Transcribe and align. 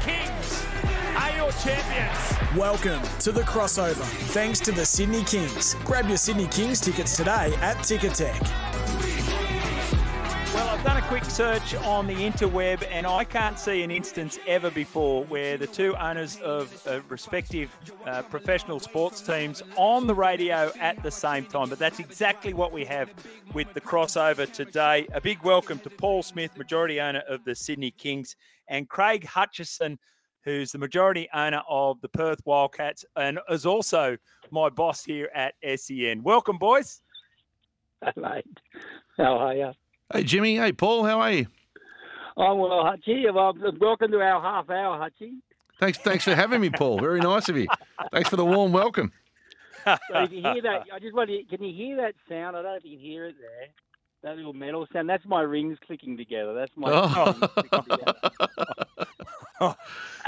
Kings 0.00 0.64
are 1.14 1.30
your 1.36 1.52
champions. 1.52 2.56
Welcome 2.56 3.02
to 3.18 3.32
the 3.32 3.42
crossover. 3.42 4.04
Thanks 4.32 4.58
to 4.60 4.72
the 4.72 4.86
Sydney 4.86 5.22
Kings. 5.24 5.74
Grab 5.84 6.08
your 6.08 6.16
Sydney 6.16 6.46
Kings 6.46 6.80
tickets 6.80 7.16
today 7.16 7.52
at 7.60 7.76
Ticketek. 7.78 8.59
Quick 11.10 11.24
search 11.24 11.74
on 11.74 12.06
the 12.06 12.14
interweb 12.14 12.86
and 12.88 13.04
I 13.04 13.24
can't 13.24 13.58
see 13.58 13.82
an 13.82 13.90
instance 13.90 14.38
ever 14.46 14.70
before 14.70 15.24
where 15.24 15.58
the 15.58 15.66
two 15.66 15.96
owners 15.96 16.36
of 16.36 16.86
uh, 16.86 17.00
respective 17.08 17.76
uh, 18.06 18.22
professional 18.22 18.78
sports 18.78 19.20
teams 19.20 19.60
on 19.74 20.06
the 20.06 20.14
radio 20.14 20.70
at 20.78 21.02
the 21.02 21.10
same 21.10 21.46
time. 21.46 21.68
But 21.68 21.80
that's 21.80 21.98
exactly 21.98 22.54
what 22.54 22.70
we 22.70 22.84
have 22.84 23.12
with 23.52 23.74
the 23.74 23.80
crossover 23.80 24.48
today. 24.52 25.08
A 25.12 25.20
big 25.20 25.42
welcome 25.42 25.80
to 25.80 25.90
Paul 25.90 26.22
Smith, 26.22 26.56
majority 26.56 27.00
owner 27.00 27.24
of 27.28 27.42
the 27.44 27.56
Sydney 27.56 27.90
Kings, 27.90 28.36
and 28.68 28.88
Craig 28.88 29.26
Hutchison, 29.26 29.98
who's 30.44 30.70
the 30.70 30.78
majority 30.78 31.28
owner 31.34 31.62
of 31.68 32.00
the 32.02 32.08
Perth 32.08 32.40
Wildcats 32.44 33.04
and 33.16 33.40
is 33.48 33.66
also 33.66 34.16
my 34.52 34.68
boss 34.68 35.02
here 35.04 35.28
at 35.34 35.54
SEN. 35.74 36.22
Welcome, 36.22 36.56
boys. 36.56 37.02
Mate. 38.16 38.44
How 39.16 39.38
are 39.38 39.54
you? 39.56 39.72
Hey, 40.12 40.24
Jimmy. 40.24 40.56
Hey, 40.56 40.72
Paul. 40.72 41.04
How 41.04 41.20
are 41.20 41.30
you? 41.32 41.46
I'm 42.36 42.58
well, 42.58 42.84
Hutchie. 42.84 43.32
Well, 43.32 43.54
welcome 43.80 44.10
to 44.12 44.20
our 44.20 44.40
half 44.40 44.70
hour, 44.70 44.98
Hutchie. 44.98 45.34
Thanks, 45.78 45.98
thanks 45.98 46.24
for 46.24 46.34
having 46.34 46.60
me, 46.60 46.70
Paul. 46.70 46.98
Very 46.98 47.20
nice 47.20 47.48
of 47.48 47.56
you. 47.56 47.66
Thanks 48.12 48.28
for 48.28 48.36
the 48.36 48.44
warm 48.44 48.72
welcome. 48.72 49.12
So 49.84 49.96
if 50.14 50.30
you 50.30 50.42
hear 50.42 50.60
that, 50.62 50.82
I 50.92 50.98
just 50.98 51.14
want 51.14 51.30
to, 51.30 51.42
can 51.44 51.64
you 51.64 51.74
hear 51.74 51.96
that 51.96 52.14
sound? 52.28 52.56
I 52.56 52.62
don't 52.62 52.72
know 52.72 52.76
if 52.76 52.84
you 52.84 52.96
can 52.98 53.06
hear 53.06 53.26
it 53.26 53.36
there. 53.40 53.68
That 54.22 54.36
little 54.36 54.52
metal 54.52 54.86
sound. 54.92 55.08
That's 55.08 55.24
my 55.24 55.40
rings 55.40 55.78
clicking 55.86 56.16
together. 56.18 56.52
That's 56.54 56.72
my 56.76 56.90
Oh. 56.92 57.24
rings 57.32 57.52
clicking 57.54 57.82
together. 57.96 58.14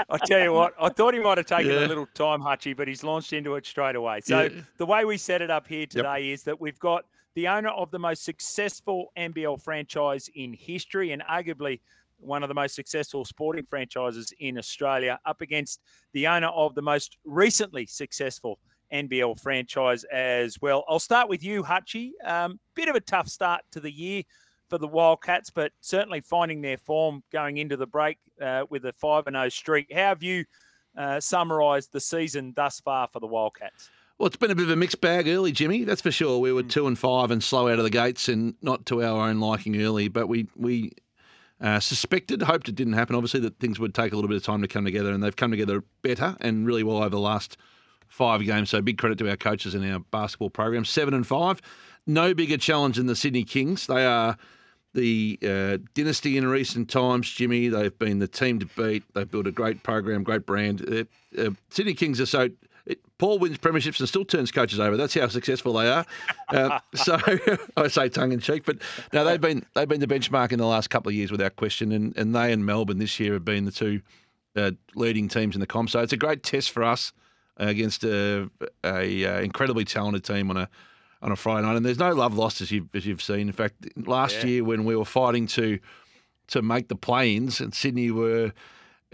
I 0.09 0.17
tell 0.25 0.39
you 0.39 0.53
what, 0.53 0.73
I 0.81 0.89
thought 0.89 1.13
he 1.13 1.19
might 1.19 1.37
have 1.37 1.45
taken 1.47 1.71
Yeah. 1.71 1.85
a 1.85 1.87
little 1.87 2.07
time, 2.15 2.41
Hutchie, 2.41 2.75
but 2.75 2.87
he's 2.87 3.03
launched 3.03 3.33
into 3.33 3.55
it 3.55 3.65
straight 3.65 3.95
away. 3.95 4.21
So 4.21 4.41
Yeah. 4.43 4.61
the 4.77 4.85
way 4.87 5.05
we 5.05 5.17
set 5.17 5.41
it 5.43 5.51
up 5.51 5.67
here 5.67 5.85
today 5.85 6.31
is 6.31 6.43
that 6.43 6.59
we've 6.59 6.79
got 6.79 7.05
the 7.35 7.47
owner 7.47 7.69
of 7.69 7.91
the 7.91 7.99
most 7.99 8.23
successful 8.23 9.11
NBL 9.17 9.61
franchise 9.61 10.29
in 10.35 10.53
history 10.53 11.11
and 11.11 11.21
arguably 11.23 11.79
one 12.17 12.43
of 12.43 12.49
the 12.49 12.55
most 12.55 12.75
successful 12.75 13.25
sporting 13.25 13.65
franchises 13.65 14.33
in 14.39 14.57
Australia 14.57 15.19
up 15.25 15.41
against 15.41 15.81
the 16.13 16.27
owner 16.27 16.47
of 16.47 16.73
the 16.75 16.81
most 16.81 17.17
recently 17.25 17.85
successful 17.85 18.59
NBL 18.93 19.39
franchise 19.39 20.03
as 20.05 20.61
well. 20.61 20.85
I'll 20.87 20.99
start 20.99 21.27
with 21.27 21.43
you, 21.43 21.63
Hutchie. 21.63 22.11
Um, 22.23 22.59
bit 22.75 22.87
of 22.87 22.95
a 22.95 23.01
tough 23.01 23.27
start 23.27 23.61
to 23.71 23.79
the 23.79 23.91
year 23.91 24.23
for 24.69 24.77
the 24.77 24.87
Wildcats, 24.87 25.49
but 25.49 25.71
certainly 25.81 26.21
finding 26.21 26.61
their 26.61 26.77
form 26.77 27.23
going 27.31 27.57
into 27.57 27.75
the 27.75 27.87
break 27.87 28.17
uh, 28.41 28.65
with 28.69 28.85
a 28.85 28.93
5 28.93 29.25
0 29.29 29.49
streak. 29.49 29.87
How 29.91 30.09
have 30.09 30.23
you 30.23 30.45
uh, 30.97 31.19
summarised 31.19 31.91
the 31.91 31.99
season 31.99 32.53
thus 32.55 32.79
far 32.79 33.07
for 33.07 33.19
the 33.19 33.27
Wildcats? 33.27 33.89
Well, 34.17 34.27
it's 34.27 34.37
been 34.37 34.51
a 34.51 34.55
bit 34.55 34.65
of 34.65 34.69
a 34.69 34.75
mixed 34.75 35.01
bag 35.01 35.27
early, 35.27 35.51
Jimmy. 35.51 35.83
That's 35.83 36.01
for 36.01 36.11
sure. 36.11 36.39
We 36.39 36.53
were 36.53 36.63
two 36.63 36.87
and 36.87 36.97
five 36.97 37.31
and 37.31 37.43
slow 37.43 37.67
out 37.67 37.79
of 37.79 37.83
the 37.83 37.89
gates, 37.89 38.29
and 38.29 38.55
not 38.61 38.85
to 38.87 39.03
our 39.03 39.27
own 39.27 39.39
liking 39.39 39.81
early. 39.81 40.07
But 40.07 40.27
we 40.27 40.47
we 40.55 40.91
uh, 41.59 41.79
suspected, 41.79 42.41
hoped 42.43 42.69
it 42.69 42.75
didn't 42.75 42.93
happen. 42.93 43.15
Obviously, 43.15 43.39
that 43.41 43.59
things 43.59 43.79
would 43.79 43.95
take 43.95 44.11
a 44.11 44.15
little 44.15 44.29
bit 44.29 44.37
of 44.37 44.43
time 44.43 44.61
to 44.61 44.67
come 44.67 44.85
together, 44.85 45.11
and 45.11 45.23
they've 45.23 45.35
come 45.35 45.51
together 45.51 45.83
better 46.03 46.37
and 46.41 46.65
really 46.67 46.83
well 46.83 46.97
over 46.97 47.09
the 47.09 47.19
last 47.19 47.57
five 48.07 48.43
games. 48.45 48.69
So 48.69 48.81
big 48.81 48.97
credit 48.97 49.17
to 49.17 49.29
our 49.29 49.35
coaches 49.35 49.73
and 49.73 49.89
our 49.91 49.99
basketball 49.99 50.51
program. 50.51 50.85
Seven 50.85 51.13
and 51.15 51.25
five, 51.25 51.61
no 52.05 52.33
bigger 52.33 52.57
challenge 52.57 52.97
than 52.97 53.07
the 53.07 53.15
Sydney 53.15 53.43
Kings. 53.43 53.87
They 53.87 54.05
are 54.05 54.37
the 54.93 55.39
uh, 55.41 55.77
dynasty 55.95 56.37
in 56.37 56.45
recent 56.45 56.89
times, 56.89 57.29
Jimmy. 57.29 57.67
They've 57.67 57.97
been 57.97 58.19
the 58.19 58.27
team 58.27 58.59
to 58.59 58.67
beat. 58.77 59.03
They've 59.15 59.29
built 59.29 59.47
a 59.47 59.51
great 59.51 59.81
program, 59.81 60.23
great 60.23 60.45
brand. 60.45 60.87
Uh, 60.87 61.41
uh, 61.41 61.49
Sydney 61.69 61.95
Kings 61.95 62.21
are 62.21 62.27
so. 62.27 62.49
Paul 63.23 63.39
wins 63.39 63.57
premierships 63.57 64.01
and 64.01 64.09
still 64.09 64.25
turns 64.25 64.51
coaches 64.51 64.81
over. 64.81 64.97
That's 64.97 65.13
how 65.13 65.29
successful 65.29 65.71
they 65.71 65.89
are. 65.89 66.05
Uh, 66.49 66.79
so 66.93 67.17
I 67.77 67.87
say 67.87 68.09
tongue 68.09 68.33
in 68.33 68.41
cheek, 68.41 68.65
but 68.65 68.79
now 69.13 69.23
they've 69.23 69.39
been 69.39 69.65
they've 69.73 69.87
been 69.87 70.01
the 70.01 70.07
benchmark 70.07 70.51
in 70.51 70.59
the 70.59 70.65
last 70.65 70.89
couple 70.89 71.07
of 71.09 71.15
years 71.15 71.31
without 71.31 71.55
question, 71.55 71.93
and, 71.93 72.13
and 72.17 72.35
they 72.35 72.51
and 72.51 72.65
Melbourne 72.65 72.97
this 72.97 73.21
year 73.21 73.31
have 73.31 73.45
been 73.45 73.63
the 73.63 73.71
two 73.71 74.01
uh, 74.57 74.71
leading 74.95 75.29
teams 75.29 75.55
in 75.55 75.61
the 75.61 75.65
comp. 75.65 75.89
So 75.89 76.01
it's 76.01 76.11
a 76.11 76.17
great 76.17 76.43
test 76.43 76.71
for 76.71 76.83
us 76.83 77.13
uh, 77.57 77.67
against 77.67 78.03
a, 78.03 78.49
a, 78.83 79.25
uh 79.25 79.39
incredibly 79.39 79.85
talented 79.85 80.25
team 80.25 80.49
on 80.49 80.57
a 80.57 80.69
on 81.21 81.31
a 81.31 81.37
Friday 81.37 81.65
night. 81.65 81.77
And 81.77 81.85
there's 81.85 81.99
no 81.99 82.11
love 82.11 82.35
lost 82.37 82.59
as 82.59 82.73
you 82.73 82.89
as 82.93 83.05
you've 83.05 83.21
seen. 83.21 83.47
In 83.47 83.53
fact, 83.53 83.87
last 84.05 84.43
Yeah. 84.43 84.49
year 84.49 84.63
when 84.65 84.83
we 84.83 84.97
were 84.97 85.05
fighting 85.05 85.47
to 85.47 85.79
to 86.47 86.61
make 86.61 86.89
the 86.89 86.97
play-ins, 86.97 87.61
and 87.61 87.73
Sydney 87.73 88.11
were 88.11 88.51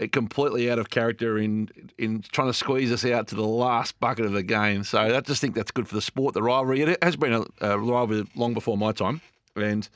completely 0.08 0.70
out 0.70 0.78
of 0.78 0.90
character 0.90 1.38
in 1.38 1.68
in 1.98 2.22
trying 2.32 2.48
to 2.48 2.54
squeeze 2.54 2.92
us 2.92 3.04
out 3.04 3.28
to 3.28 3.34
the 3.34 3.46
last 3.46 3.98
bucket 4.00 4.24
of 4.26 4.32
the 4.32 4.42
game. 4.42 4.84
So 4.84 4.98
I 4.98 5.20
just 5.20 5.40
think 5.40 5.54
that's 5.54 5.70
good 5.70 5.88
for 5.88 5.94
the 5.94 6.02
sport, 6.02 6.34
the 6.34 6.42
rivalry. 6.42 6.82
It 6.82 7.02
has 7.02 7.16
been 7.16 7.32
a, 7.32 7.44
a 7.60 7.78
rivalry 7.78 8.26
long 8.34 8.54
before 8.54 8.76
my 8.76 8.92
time, 8.92 9.20
and 9.56 9.88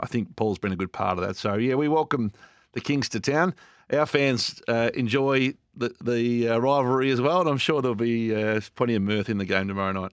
I 0.00 0.06
think 0.06 0.34
Paul's 0.36 0.58
been 0.58 0.72
a 0.72 0.76
good 0.76 0.92
part 0.92 1.18
of 1.18 1.26
that. 1.26 1.36
So 1.36 1.54
yeah, 1.54 1.74
we 1.74 1.88
welcome 1.88 2.32
the 2.72 2.80
Kings 2.80 3.08
to 3.10 3.20
town. 3.20 3.54
Our 3.92 4.06
fans 4.06 4.62
uh, 4.68 4.90
enjoy 4.94 5.54
the 5.76 5.94
the 6.00 6.48
uh, 6.48 6.58
rivalry 6.58 7.10
as 7.10 7.20
well, 7.20 7.40
and 7.40 7.48
I'm 7.48 7.58
sure 7.58 7.82
there'll 7.82 7.94
be 7.94 8.34
uh, 8.34 8.60
plenty 8.74 8.94
of 8.94 9.02
mirth 9.02 9.28
in 9.28 9.38
the 9.38 9.44
game 9.44 9.68
tomorrow 9.68 9.92
night. 9.92 10.12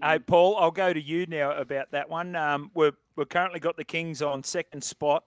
Hey, 0.00 0.20
Paul, 0.20 0.56
I'll 0.56 0.70
go 0.70 0.92
to 0.92 1.00
you 1.00 1.26
now 1.26 1.52
about 1.52 1.90
that 1.90 2.08
one. 2.08 2.36
Um, 2.36 2.70
we're, 2.72 2.92
we've 3.16 3.28
currently 3.28 3.58
got 3.58 3.76
the 3.76 3.84
Kings 3.84 4.22
on 4.22 4.44
second 4.44 4.84
spot. 4.84 5.24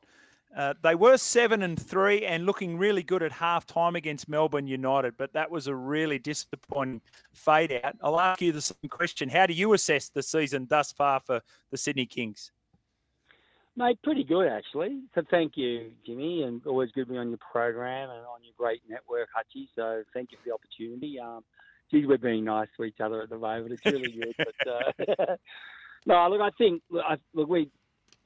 Uh, 0.56 0.74
they 0.84 0.96
were 0.96 1.18
seven 1.18 1.62
and 1.62 1.82
three 1.82 2.26
and 2.26 2.46
looking 2.46 2.78
really 2.78 3.04
good 3.04 3.24
at 3.24 3.32
half 3.32 3.66
time 3.66 3.96
against 3.96 4.28
Melbourne 4.28 4.68
United, 4.68 5.16
but 5.18 5.32
that 5.34 5.50
was 5.50 5.68
a 5.68 5.76
really 5.76 6.20
disappointing 6.20 7.02
fade 7.34 7.80
out. 7.84 7.96
I'll 8.04 8.20
ask 8.20 8.42
you 8.42 8.52
the 8.52 8.62
same 8.62 8.90
question. 8.90 9.30
How 9.30 9.46
do 9.46 9.54
you 9.54 9.72
assess 9.74 10.10
the 10.10 10.22
season 10.22 10.68
thus 10.70 10.92
far 10.92 11.22
for 11.22 11.42
the 11.70 11.78
Sydney 11.78 12.06
Kings? 12.06 12.52
Mate, 13.78 13.98
pretty 14.04 14.26
good 14.26 14.48
actually. 14.48 15.00
So 15.16 15.22
thank 15.32 15.56
you, 15.56 15.92
Jimmy, 16.06 16.44
and 16.44 16.62
always 16.66 16.92
good 16.92 17.08
to 17.08 17.14
be 17.14 17.18
on 17.18 17.30
your 17.30 17.40
program 17.40 18.10
and 18.10 18.20
on 18.26 18.44
your 18.44 18.54
great 18.58 18.82
network, 18.90 19.30
Hutchie. 19.30 19.68
So 19.76 20.04
thank 20.14 20.32
you 20.32 20.38
for 20.38 20.50
the 20.50 20.54
opportunity. 20.54 21.18
Um, 21.18 21.46
geez, 21.90 22.06
we're 22.06 22.18
being 22.18 22.44
nice 22.44 22.68
to 22.76 22.84
each 22.84 23.00
other 23.00 23.22
at 23.22 23.30
the 23.30 23.38
moment. 23.38 23.72
It's 23.72 23.86
really 23.86 24.12
good. 24.12 24.36
But 24.38 24.68
uh, 24.68 25.36
no, 26.06 26.28
look, 26.30 26.42
I 26.42 26.50
think 26.58 26.82
look, 26.90 27.06
I, 27.08 27.16
look, 27.34 27.48
we 27.48 27.70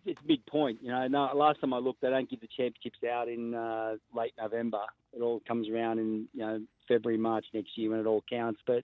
it's 0.05 0.21
a 0.23 0.27
big 0.27 0.45
point. 0.45 0.79
You 0.81 0.89
know, 0.89 1.07
no, 1.07 1.29
last 1.35 1.59
time 1.61 1.73
I 1.73 1.79
looked, 1.79 2.01
they 2.01 2.09
don't 2.09 2.29
give 2.29 2.41
the 2.41 2.47
championships 2.47 2.99
out 3.09 3.27
in 3.27 3.53
uh, 3.53 3.95
late 4.15 4.33
November. 4.39 4.81
It 5.13 5.21
all 5.21 5.41
comes 5.47 5.67
around 5.69 5.99
in 5.99 6.27
you 6.33 6.41
know 6.41 6.61
February, 6.87 7.17
March 7.17 7.45
next 7.53 7.77
year 7.77 7.91
when 7.91 7.99
it 7.99 8.05
all 8.05 8.23
counts. 8.29 8.61
But 8.65 8.83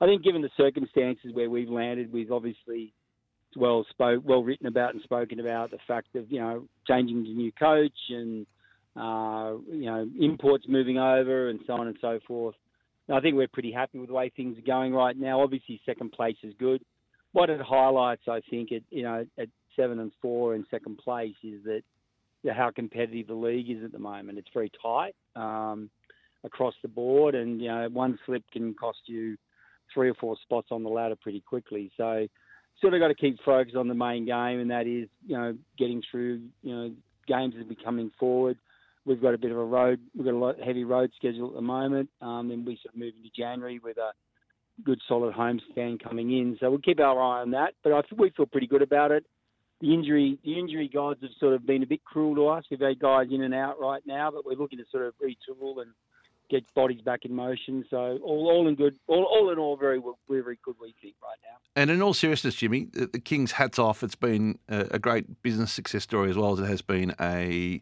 I 0.00 0.06
think 0.06 0.22
given 0.22 0.42
the 0.42 0.50
circumstances 0.56 1.32
where 1.32 1.50
we've 1.50 1.68
landed, 1.68 2.12
we've 2.12 2.32
obviously 2.32 2.92
well 3.56 3.84
spoke, 3.90 4.22
well 4.24 4.42
written 4.42 4.66
about 4.66 4.94
and 4.94 5.02
spoken 5.02 5.40
about 5.40 5.70
the 5.70 5.78
fact 5.86 6.14
of 6.14 6.30
you 6.30 6.40
know 6.40 6.64
changing 6.86 7.22
the 7.22 7.30
new 7.30 7.52
coach 7.52 7.98
and 8.10 8.46
uh, 8.96 9.54
you 9.70 9.86
know 9.86 10.08
imports 10.20 10.64
moving 10.68 10.98
over 10.98 11.48
and 11.48 11.60
so 11.66 11.74
on 11.74 11.86
and 11.86 11.96
so 12.00 12.20
forth. 12.26 12.54
I 13.12 13.20
think 13.20 13.34
we're 13.34 13.48
pretty 13.48 13.72
happy 13.72 13.98
with 13.98 14.08
the 14.08 14.14
way 14.14 14.30
things 14.30 14.56
are 14.56 14.62
going 14.62 14.92
right 14.92 15.16
now. 15.16 15.40
Obviously, 15.40 15.80
second 15.84 16.12
place 16.12 16.36
is 16.44 16.54
good. 16.60 16.80
What 17.32 17.50
it 17.50 17.60
highlights, 17.60 18.22
I 18.28 18.40
think, 18.48 18.72
at 18.72 18.82
you 18.90 19.02
know 19.02 19.26
at 19.38 19.48
seven 19.76 20.00
and 20.00 20.12
four 20.20 20.54
in 20.54 20.64
second 20.70 20.98
place 20.98 21.34
is 21.42 21.62
that 21.64 21.82
how 22.54 22.70
competitive 22.70 23.26
the 23.26 23.34
league 23.34 23.70
is 23.70 23.84
at 23.84 23.92
the 23.92 23.98
moment. 23.98 24.38
It's 24.38 24.48
very 24.52 24.70
tight 24.82 25.14
um, 25.36 25.90
across 26.44 26.74
the 26.82 26.88
board, 26.88 27.34
and 27.34 27.60
you 27.60 27.68
know 27.68 27.88
one 27.92 28.18
slip 28.26 28.42
can 28.52 28.74
cost 28.74 28.98
you 29.06 29.36
three 29.92 30.08
or 30.10 30.14
four 30.14 30.36
spots 30.42 30.68
on 30.70 30.82
the 30.82 30.88
ladder 30.88 31.16
pretty 31.16 31.40
quickly. 31.40 31.90
So 31.96 32.26
sort 32.80 32.94
of 32.94 33.00
got 33.00 33.08
to 33.08 33.14
keep 33.14 33.38
focused 33.44 33.76
on 33.76 33.88
the 33.88 33.94
main 33.94 34.24
game, 34.24 34.60
and 34.60 34.70
that 34.70 34.86
is, 34.86 35.08
you 35.26 35.36
know, 35.36 35.56
getting 35.78 36.02
through, 36.10 36.40
you 36.62 36.74
know, 36.74 36.92
games 37.26 37.54
that 37.56 37.68
be 37.68 37.76
coming 37.76 38.10
forward. 38.18 38.56
We've 39.04 39.20
got 39.20 39.34
a 39.34 39.38
bit 39.38 39.50
of 39.50 39.56
a 39.56 39.64
road, 39.64 40.00
we've 40.14 40.24
got 40.24 40.34
a 40.34 40.38
lot 40.38 40.60
heavy 40.60 40.84
road 40.84 41.10
schedule 41.16 41.48
at 41.48 41.54
the 41.54 41.62
moment, 41.62 42.10
um, 42.20 42.50
and 42.50 42.66
we 42.66 42.78
sort 42.82 42.94
of 42.94 43.00
move 43.00 43.14
into 43.16 43.30
January 43.36 43.78
with 43.82 43.96
a 43.96 44.12
good 44.84 45.00
solid 45.08 45.34
home 45.34 45.60
stand 45.72 46.02
coming 46.02 46.30
in. 46.30 46.56
So 46.60 46.70
we'll 46.70 46.80
keep 46.80 47.00
our 47.00 47.20
eye 47.20 47.40
on 47.40 47.50
that. 47.52 47.74
But 47.82 47.92
I 47.92 48.02
we 48.16 48.30
feel 48.30 48.46
pretty 48.46 48.66
good 48.66 48.82
about 48.82 49.10
it. 49.10 49.24
The 49.80 49.94
injury, 49.94 50.38
the 50.44 50.58
injury 50.58 50.88
gods 50.92 51.22
have 51.22 51.30
sort 51.38 51.54
of 51.54 51.66
been 51.66 51.82
a 51.82 51.86
bit 51.86 52.04
cruel 52.04 52.34
to 52.34 52.48
us. 52.48 52.64
We've 52.70 52.80
had 52.80 52.98
guys 52.98 53.28
in 53.30 53.42
and 53.42 53.54
out 53.54 53.80
right 53.80 54.02
now, 54.06 54.30
but 54.30 54.44
we're 54.44 54.56
looking 54.56 54.78
to 54.78 54.84
sort 54.90 55.06
of 55.06 55.14
retool 55.22 55.80
and 55.80 55.90
get 56.50 56.64
bodies 56.74 57.00
back 57.00 57.24
in 57.24 57.34
motion. 57.34 57.84
So 57.88 58.18
all, 58.22 58.50
all 58.50 58.68
in 58.68 58.74
good, 58.74 58.96
all, 59.06 59.24
all 59.24 59.50
in 59.50 59.58
all, 59.58 59.76
very, 59.76 60.00
very, 60.28 60.42
very 60.42 60.58
good 60.62 60.74
we 60.80 60.94
think 61.00 61.14
right 61.22 61.38
now. 61.42 61.56
And 61.76 61.90
in 61.90 62.02
all 62.02 62.12
seriousness, 62.12 62.56
Jimmy, 62.56 62.88
the, 62.92 63.06
the 63.06 63.20
Kings 63.20 63.52
hats 63.52 63.78
off. 63.78 64.02
It's 64.02 64.16
been 64.16 64.58
a, 64.68 64.86
a 64.90 64.98
great 64.98 65.42
business 65.42 65.72
success 65.72 66.02
story 66.02 66.28
as 66.28 66.36
well 66.36 66.52
as 66.52 66.58
it 66.58 66.66
has 66.66 66.82
been 66.82 67.14
a, 67.20 67.80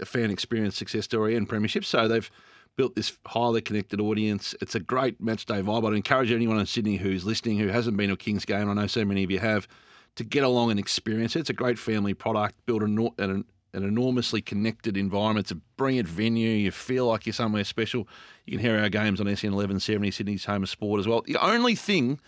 a 0.00 0.04
fan 0.04 0.30
experience 0.30 0.76
success 0.76 1.04
story 1.04 1.36
and 1.36 1.48
premiership. 1.48 1.84
So 1.84 2.08
they've 2.08 2.30
built 2.76 2.94
this 2.96 3.16
highly 3.26 3.60
connected 3.60 4.00
audience. 4.00 4.54
It's 4.60 4.74
a 4.74 4.80
great 4.80 5.20
match 5.20 5.46
day 5.46 5.62
vibe. 5.62 5.86
I'd 5.86 5.94
encourage 5.94 6.32
anyone 6.32 6.58
in 6.58 6.66
Sydney 6.66 6.96
who's 6.96 7.24
listening 7.24 7.58
who 7.58 7.68
hasn't 7.68 7.96
been 7.96 8.08
to 8.08 8.14
a 8.14 8.16
Kings 8.16 8.44
game. 8.44 8.68
I 8.68 8.74
know 8.74 8.86
so 8.86 9.04
many 9.04 9.22
of 9.22 9.30
you 9.30 9.38
have 9.38 9.68
to 10.16 10.24
get 10.24 10.44
along 10.44 10.70
and 10.70 10.80
experience 10.80 11.36
it. 11.36 11.40
It's 11.40 11.50
a 11.50 11.54
great 11.54 11.78
family 11.78 12.14
product. 12.14 12.54
Built 12.66 12.82
an, 12.82 13.10
an 13.18 13.44
an 13.76 13.84
enormously 13.84 14.40
connected 14.40 14.96
environment. 14.96 15.44
It's 15.44 15.50
a 15.50 15.60
brilliant 15.76 16.08
venue. 16.08 16.48
You 16.48 16.70
feel 16.70 17.06
like 17.06 17.26
you're 17.26 17.34
somewhere 17.34 17.62
special. 17.62 18.08
You 18.46 18.52
can 18.52 18.60
hear 18.60 18.78
our 18.78 18.88
games 18.88 19.20
on 19.20 19.26
SEN 19.26 19.52
1170, 19.52 20.10
Sydney's 20.10 20.44
home 20.46 20.62
of 20.62 20.70
sport 20.70 20.98
as 20.98 21.06
well. 21.06 21.22
The 21.26 21.36
only 21.36 21.74
thing 21.74 22.18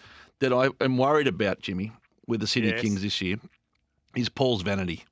that 0.41 0.53
I 0.53 0.69
am 0.81 0.99
worried 0.99 1.27
about, 1.27 1.61
Jimmy, 1.63 1.93
with 2.27 2.41
the 2.41 2.47
Sydney 2.47 2.71
Yes. 2.71 2.83
Kings 2.83 3.03
this 3.03 3.23
year 3.23 3.37
is 4.15 4.29
Paul's 4.29 4.61
vanity. 4.61 5.05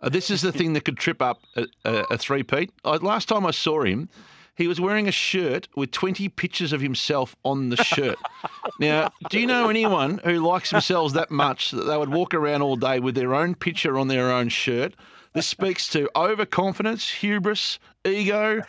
Uh, 0.00 0.10
this 0.10 0.30
is 0.30 0.42
the 0.42 0.52
thing 0.52 0.74
that 0.74 0.84
could 0.84 0.98
trip 0.98 1.22
up 1.22 1.40
a, 1.56 1.66
a, 1.86 2.04
a 2.10 2.18
three-peat. 2.18 2.70
I, 2.84 2.96
last 2.96 3.28
time 3.28 3.46
I 3.46 3.50
saw 3.50 3.82
him, 3.82 4.10
he 4.54 4.68
was 4.68 4.80
wearing 4.80 5.08
a 5.08 5.12
shirt 5.12 5.68
with 5.74 5.90
20 5.90 6.28
pictures 6.28 6.72
of 6.72 6.80
himself 6.80 7.34
on 7.44 7.70
the 7.70 7.76
shirt. 7.76 8.18
now, 8.80 9.10
do 9.30 9.40
you 9.40 9.46
know 9.46 9.68
anyone 9.68 10.20
who 10.24 10.46
likes 10.46 10.70
themselves 10.70 11.14
that 11.14 11.30
much 11.30 11.70
that 11.70 11.84
they 11.84 11.96
would 11.96 12.10
walk 12.10 12.34
around 12.34 12.62
all 12.62 12.76
day 12.76 13.00
with 13.00 13.14
their 13.14 13.34
own 13.34 13.54
picture 13.54 13.98
on 13.98 14.08
their 14.08 14.30
own 14.30 14.48
shirt? 14.48 14.94
This 15.32 15.46
speaks 15.46 15.88
to 15.88 16.10
overconfidence, 16.14 17.08
hubris, 17.08 17.78
ego, 18.04 18.62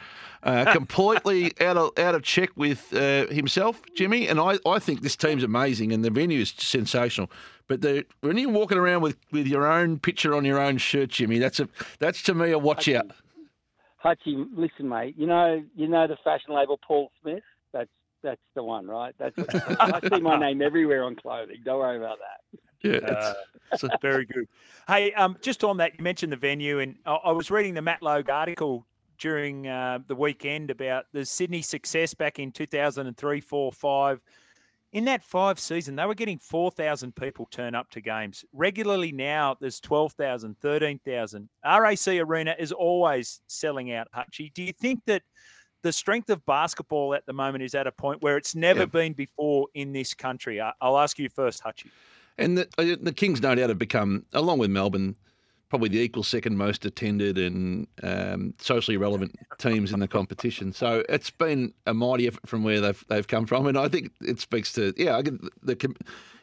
uh, 0.43 0.65
completely 0.73 1.53
out 1.59 1.77
of 1.77 1.97
out 1.99 2.15
of 2.15 2.23
check 2.23 2.49
with 2.55 2.93
uh, 2.93 3.27
himself, 3.27 3.81
Jimmy. 3.95 4.27
And 4.27 4.39
I, 4.39 4.57
I 4.65 4.79
think 4.79 5.01
this 5.01 5.17
team's 5.17 5.43
amazing 5.43 5.91
and 5.91 6.05
the 6.05 6.09
venue 6.09 6.39
is 6.41 6.53
sensational. 6.57 7.29
But 7.67 7.81
the, 7.81 8.05
when 8.21 8.37
you're 8.37 8.49
walking 8.49 8.77
around 8.77 9.01
with, 9.01 9.17
with 9.31 9.47
your 9.47 9.65
own 9.65 9.97
picture 9.97 10.35
on 10.35 10.43
your 10.43 10.59
own 10.59 10.77
shirt, 10.77 11.09
Jimmy, 11.09 11.39
that's 11.39 11.59
a 11.59 11.67
that's 11.99 12.21
to 12.23 12.33
me 12.33 12.51
a 12.51 12.59
watch 12.59 12.87
out. 12.89 13.11
Hutchie, 14.03 14.45
listen, 14.55 14.87
mate. 14.89 15.15
You 15.17 15.27
know, 15.27 15.63
you 15.75 15.87
know 15.87 16.07
the 16.07 16.17
fashion 16.23 16.53
label 16.53 16.79
Paul 16.85 17.11
Smith. 17.21 17.43
That's 17.71 17.89
that's 18.21 18.41
the 18.55 18.63
one, 18.63 18.87
right? 18.87 19.13
That's 19.17 19.35
I 19.79 19.99
see 20.09 20.19
my 20.21 20.37
name 20.39 20.61
everywhere 20.61 21.03
on 21.03 21.15
clothing. 21.15 21.57
Don't 21.63 21.79
worry 21.79 21.97
about 21.97 22.17
that. 22.19 22.59
Yeah, 22.81 22.97
Uh, 23.07 23.33
it's, 23.71 23.83
it's 23.83 23.93
a- 23.93 23.97
Very 24.01 24.25
good. 24.25 24.47
Hey, 24.87 25.13
um, 25.13 25.37
just 25.41 25.63
on 25.63 25.77
that, 25.77 25.97
you 25.97 26.03
mentioned 26.03 26.31
the 26.33 26.37
venue, 26.37 26.79
and 26.79 26.95
I, 27.05 27.13
I 27.15 27.31
was 27.31 27.49
reading 27.49 27.73
the 27.75 27.81
Matt 27.81 28.01
Logue 28.01 28.29
article 28.29 28.85
during 29.19 29.67
uh, 29.67 29.99
the 30.07 30.15
weekend 30.15 30.69
about 30.69 31.05
the 31.13 31.23
Sydney 31.25 31.61
success 31.61 32.13
back 32.13 32.39
in 32.39 32.51
2003, 32.51 33.39
4, 33.39 33.71
5. 33.71 34.21
In 34.93 35.05
that 35.05 35.23
five 35.23 35.59
season, 35.59 35.95
they 35.95 36.05
were 36.05 36.13
getting 36.13 36.37
4,000 36.37 37.15
people 37.15 37.47
turn 37.49 37.73
up 37.73 37.89
to 37.91 37.99
games. 38.01 38.45
Regularly 38.53 39.11
now, 39.11 39.57
there's 39.59 39.79
12,000, 39.79 40.55
13,000. 40.61 41.49
RAC 41.65 42.07
Arena 42.07 42.55
is 42.59 42.71
always 42.71 43.41
selling 43.47 43.91
out, 43.91 44.07
Hutchie. 44.15 44.53
Do 44.53 44.61
you 44.61 44.71
think 44.71 45.01
that 45.07 45.23
the 45.81 45.91
strength 45.91 46.29
of 46.29 46.45
basketball 46.45 47.15
at 47.15 47.25
the 47.25 47.33
moment 47.33 47.63
is 47.63 47.73
at 47.73 47.87
a 47.87 47.91
point 47.91 48.21
where 48.21 48.37
it's 48.37 48.53
never 48.53 48.81
Yeah. 48.81 48.85
been 48.85 49.13
before 49.13 49.67
in 49.73 49.93
this 49.93 50.13
country? 50.13 50.61
I'll 50.61 50.99
ask 50.99 51.17
you 51.17 51.27
first, 51.27 51.63
Hutchie. 51.63 51.89
And 52.37 52.59
the, 52.59 52.67
uh, 52.77 52.95
the 53.01 53.13
Kings, 53.13 53.41
no 53.41 53.55
doubt, 53.55 53.69
have 53.69 53.79
become, 53.79 54.27
along 54.31 54.59
with 54.59 54.69
Melbourne, 54.69 55.15
probably 55.73 55.89
the 55.89 55.97
equal 55.97 56.21
second 56.21 56.55
most 56.55 56.85
attended 56.85 57.35
and 57.35 57.87
um, 58.03 58.53
socially 58.59 58.95
relevant 58.95 59.35
teams 59.57 59.91
in 59.91 59.99
the 59.99 60.07
competition. 60.07 60.71
So 60.71 61.03
it's 61.09 61.31
been 61.31 61.73
a 61.87 61.95
mighty 61.95 62.27
effort 62.27 62.47
from 62.47 62.63
where 62.63 62.79
they've 62.79 63.03
they've 63.07 63.27
come 63.27 63.47
from, 63.47 63.65
and 63.65 63.75
I 63.75 63.87
think 63.87 64.11
it 64.21 64.39
speaks 64.39 64.71
to 64.73 64.93
yeah, 64.97 65.17
I 65.17 65.23
the, 65.23 65.49
the 65.63 65.75
com- 65.75 65.95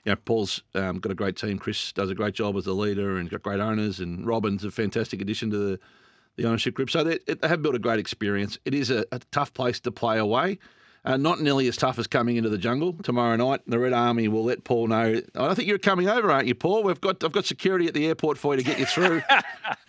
you 0.04 0.10
know 0.10 0.16
Paul's 0.16 0.64
um, 0.74 0.98
got 0.98 1.12
a 1.12 1.14
great 1.14 1.36
team. 1.36 1.60
Chris 1.60 1.92
does 1.92 2.10
a 2.10 2.14
great 2.16 2.34
job 2.34 2.56
as 2.56 2.66
a 2.66 2.72
leader, 2.72 3.18
and 3.18 3.30
got 3.30 3.42
great 3.42 3.60
owners, 3.60 4.00
and 4.00 4.26
Robin's 4.26 4.64
a 4.64 4.70
fantastic 4.72 5.22
addition 5.22 5.48
to 5.52 5.58
the 5.58 5.80
the 6.34 6.46
ownership 6.46 6.74
group. 6.74 6.90
So 6.90 7.04
they, 7.04 7.20
they 7.28 7.46
have 7.46 7.62
built 7.62 7.76
a 7.76 7.78
great 7.78 8.00
experience. 8.00 8.58
It 8.64 8.74
is 8.74 8.90
a, 8.90 9.04
a 9.12 9.20
tough 9.30 9.54
place 9.54 9.78
to 9.78 9.92
play 9.92 10.18
away. 10.18 10.58
Uh, 11.02 11.16
not 11.16 11.40
nearly 11.40 11.66
as 11.66 11.78
tough 11.78 11.98
as 11.98 12.06
coming 12.06 12.36
into 12.36 12.50
the 12.50 12.58
jungle 12.58 12.92
tomorrow 13.02 13.34
night. 13.34 13.62
The 13.66 13.78
Red 13.78 13.94
Army 13.94 14.28
will 14.28 14.44
let 14.44 14.64
Paul 14.64 14.88
know. 14.88 15.22
I 15.34 15.54
think 15.54 15.66
you're 15.66 15.78
coming 15.78 16.08
over, 16.08 16.30
aren't 16.30 16.46
you, 16.46 16.54
Paul? 16.54 16.82
We've 16.82 17.00
got 17.00 17.24
I've 17.24 17.32
got 17.32 17.46
security 17.46 17.86
at 17.86 17.94
the 17.94 18.06
airport 18.06 18.36
for 18.36 18.54
you 18.54 18.58
to 18.58 18.64
get 18.64 18.78
you 18.78 18.86
through. 18.86 19.22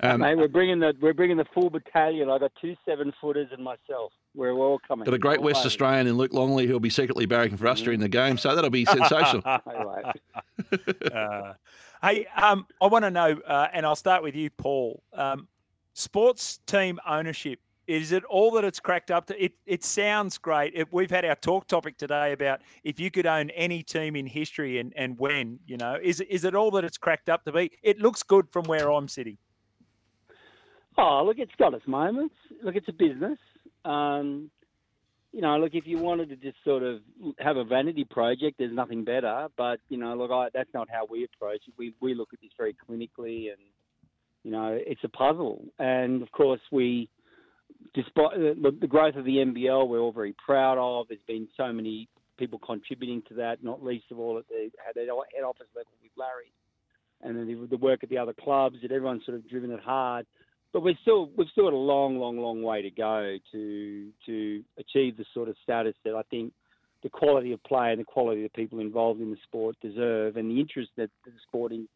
Um, 0.04 0.22
Mate, 0.22 0.36
we're 0.36 0.48
bringing 0.48 0.80
the 0.80 0.96
we're 1.00 1.13
bringing 1.13 1.38
the 1.38 1.46
full 1.54 1.69
battalion. 1.69 2.28
I 2.28 2.40
got 2.40 2.52
two 2.60 2.75
seven 2.88 3.13
footers 3.22 3.50
and 3.52 3.63
myself. 3.63 4.12
We're 4.34 4.52
all 4.54 4.80
coming. 4.88 5.06
got 5.06 5.13
a 5.13 5.19
great 5.19 5.38
All 5.38 5.46
West 5.46 5.60
over. 5.60 5.68
Australian 5.68 6.08
in 6.08 6.18
Luke 6.18 6.34
Longley 6.34 6.66
who'll 6.66 6.80
be 6.80 6.90
secretly 6.90 7.28
barracking 7.28 7.60
for 7.60 7.68
us 7.68 7.81
during 7.81 8.00
the 8.00 8.10
game. 8.10 8.40
So 8.40 8.56
that'll 8.56 8.72
be 8.72 8.86
sensational. 8.86 9.44
Uh, 11.12 11.54
hey, 12.02 12.25
um, 12.36 12.66
I 12.81 12.88
want 12.88 13.04
to 13.04 13.12
know, 13.12 13.40
uh, 13.46 13.68
and 13.74 13.86
I'll 13.86 13.96
start 13.96 14.24
with 14.24 14.36
you, 14.36 14.50
Paul. 14.50 15.04
Um, 15.14 15.48
sports 15.94 16.60
team 16.66 17.00
ownership 17.07 17.60
is 17.92 18.12
it 18.12 18.24
all 18.26 18.52
that 18.52 18.64
it's 18.64 18.80
cracked 18.80 19.12
up 19.12 19.26
to? 19.28 19.44
It 19.44 19.54
it 19.66 19.84
sounds 19.84 20.38
great. 20.38 20.74
It, 20.76 20.94
we've 20.94 21.12
had 21.12 21.26
our 21.26 21.36
talk 21.36 21.68
topic 21.68 21.98
today 21.98 22.32
about 22.32 22.62
if 22.84 23.00
you 23.00 23.12
could 23.12 23.26
own 23.26 23.50
any 23.50 23.84
team 23.84 24.16
in 24.16 24.26
history 24.26 24.80
and 24.80 24.94
and 24.96 25.20
when. 25.20 25.60
You 25.66 25.78
know, 25.78 25.98
is 26.02 26.22
it 26.22 26.30
is 26.30 26.46
it 26.46 26.56
all 26.56 26.72
that 26.72 26.86
it's 26.86 26.98
cracked 26.98 27.30
up 27.30 27.44
to 27.46 27.52
be? 27.52 27.72
It 27.84 28.00
looks 28.00 28.24
good 28.24 28.50
from 28.50 28.66
where 28.66 28.90
I'm 28.90 29.08
sitting. 29.08 29.38
Oh, 30.98 31.24
look, 31.26 31.38
it's 31.40 31.52
got 31.58 31.74
its 31.74 31.88
moments. 31.88 32.36
Look, 32.64 32.76
it's 32.76 32.88
a 32.88 32.94
business. 32.94 33.40
Um, 33.86 34.52
you 35.32 35.42
know, 35.42 35.58
look, 35.58 35.74
if 35.74 35.88
you 35.88 35.98
wanted 35.98 36.30
to 36.30 36.36
just 36.36 36.58
sort 36.64 36.84
of 36.84 37.00
have 37.40 37.56
a 37.58 37.64
vanity 37.64 38.04
project, 38.04 38.58
there's 38.60 38.74
nothing 38.74 39.04
better. 39.04 39.48
But 39.58 39.80
you 39.90 39.98
know, 39.98 40.16
look, 40.16 40.32
I, 40.32 40.48
that's 40.54 40.74
not 40.74 40.88
how 40.90 41.06
we 41.10 41.26
approach 41.26 41.62
it. 41.68 41.74
We 41.78 41.94
we 42.00 42.14
look 42.14 42.30
at 42.34 42.40
this 42.42 42.52
very 42.58 42.74
clinically, 42.74 43.50
and 43.50 43.60
you 44.44 44.52
know, 44.52 44.78
it's 44.80 45.04
a 45.04 45.10
puzzle. 45.10 45.66
And 45.78 46.22
of 46.22 46.32
course, 46.32 46.62
we, 46.72 47.10
despite 47.94 48.38
the, 48.38 48.76
the 48.80 48.88
growth 48.88 49.16
of 49.16 49.26
the 49.26 49.38
NBL, 49.38 49.88
we're 49.88 50.00
all 50.00 50.12
very 50.12 50.36
proud 50.44 50.78
of. 50.78 51.08
There's 51.08 51.20
been 51.28 51.48
so 51.58 51.72
many 51.72 52.08
people 52.38 52.60
contributing 52.60 53.22
to 53.30 53.36
that, 53.36 53.64
not 53.64 53.84
least 53.84 54.06
of 54.12 54.20
all 54.20 54.38
at 54.38 54.48
the 54.48 54.70
head 54.86 54.98
office 55.44 55.68
level 55.76 55.92
with 56.02 56.12
Larry, 56.18 56.52
and 57.22 57.38
then 57.38 57.68
the, 57.70 57.78
work 57.78 58.04
at 58.04 58.10
the 58.10 58.18
other 58.18 58.34
clubs. 58.34 58.78
That 58.82 58.92
everyone's 58.92 59.26
sort 59.26 59.38
of 59.38 59.48
driven 59.50 59.72
it 59.72 59.80
hard 59.80 60.26
but 60.74 60.84
we're 60.84 60.98
still 61.02 61.30
we've 61.36 61.48
still 61.52 61.66
got 61.66 61.74
a 61.74 61.78
long, 61.78 62.18
long, 62.18 62.38
long 62.38 62.64
way 62.64 62.82
to 62.82 62.92
go 62.92 63.38
to 63.52 64.10
to 64.26 64.64
achieve 64.78 65.18
the 65.18 65.26
sort 65.34 65.50
of 65.50 65.56
status 65.64 65.96
that 66.06 66.16
I 66.16 66.22
think 66.30 66.54
the 67.04 67.10
quality 67.10 67.52
of 67.52 67.64
play 67.64 67.92
and 67.92 68.00
the 68.00 68.06
quality 68.06 68.46
of 68.46 68.52
the 68.52 68.62
people 68.62 68.80
involved 68.80 69.22
in 69.22 69.32
the 69.32 69.38
sport 69.44 69.76
deserve, 69.82 70.38
and 70.38 70.52
the 70.52 70.60
interest 70.60 70.92
that 70.98 71.10
the 71.26 71.32
sport 71.48 71.72
in, 71.72 71.88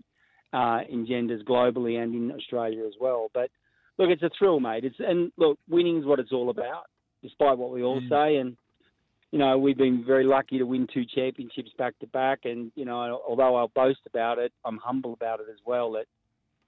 uh, 0.51 0.79
engenders 0.91 1.43
globally 1.43 2.01
and 2.01 2.15
in 2.15 2.35
Australia 2.35 2.85
as 2.85 2.93
well. 2.99 3.29
But 3.33 3.51
look, 3.97 4.09
it's 4.09 4.23
a 4.23 4.29
thrill, 4.37 4.59
mate. 4.59 4.85
It's 4.85 4.95
and 4.99 5.31
look, 5.37 5.57
winning 5.69 5.99
is 5.99 6.05
what 6.05 6.19
it's 6.19 6.31
all 6.31 6.49
about, 6.49 6.85
despite 7.21 7.57
what 7.57 7.71
we 7.71 7.83
all 7.83 8.01
mm. 8.01 8.09
say. 8.09 8.37
And 8.37 8.55
you 9.31 9.39
know, 9.39 9.57
we've 9.57 9.77
been 9.77 10.03
very 10.05 10.23
lucky 10.23 10.57
to 10.57 10.63
win 10.63 10.87
two 10.93 11.03
championships 11.05 11.71
back 11.77 11.97
to 11.99 12.07
back. 12.07 12.39
And 12.43 12.71
you 12.75 12.85
know, 12.85 13.21
although 13.27 13.55
I'll 13.55 13.71
boast 13.75 14.01
about 14.07 14.39
it, 14.39 14.51
I'm 14.63 14.77
humble 14.77 15.13
about 15.13 15.39
it 15.39 15.47
as 15.51 15.59
well. 15.65 15.91
That 15.93 16.05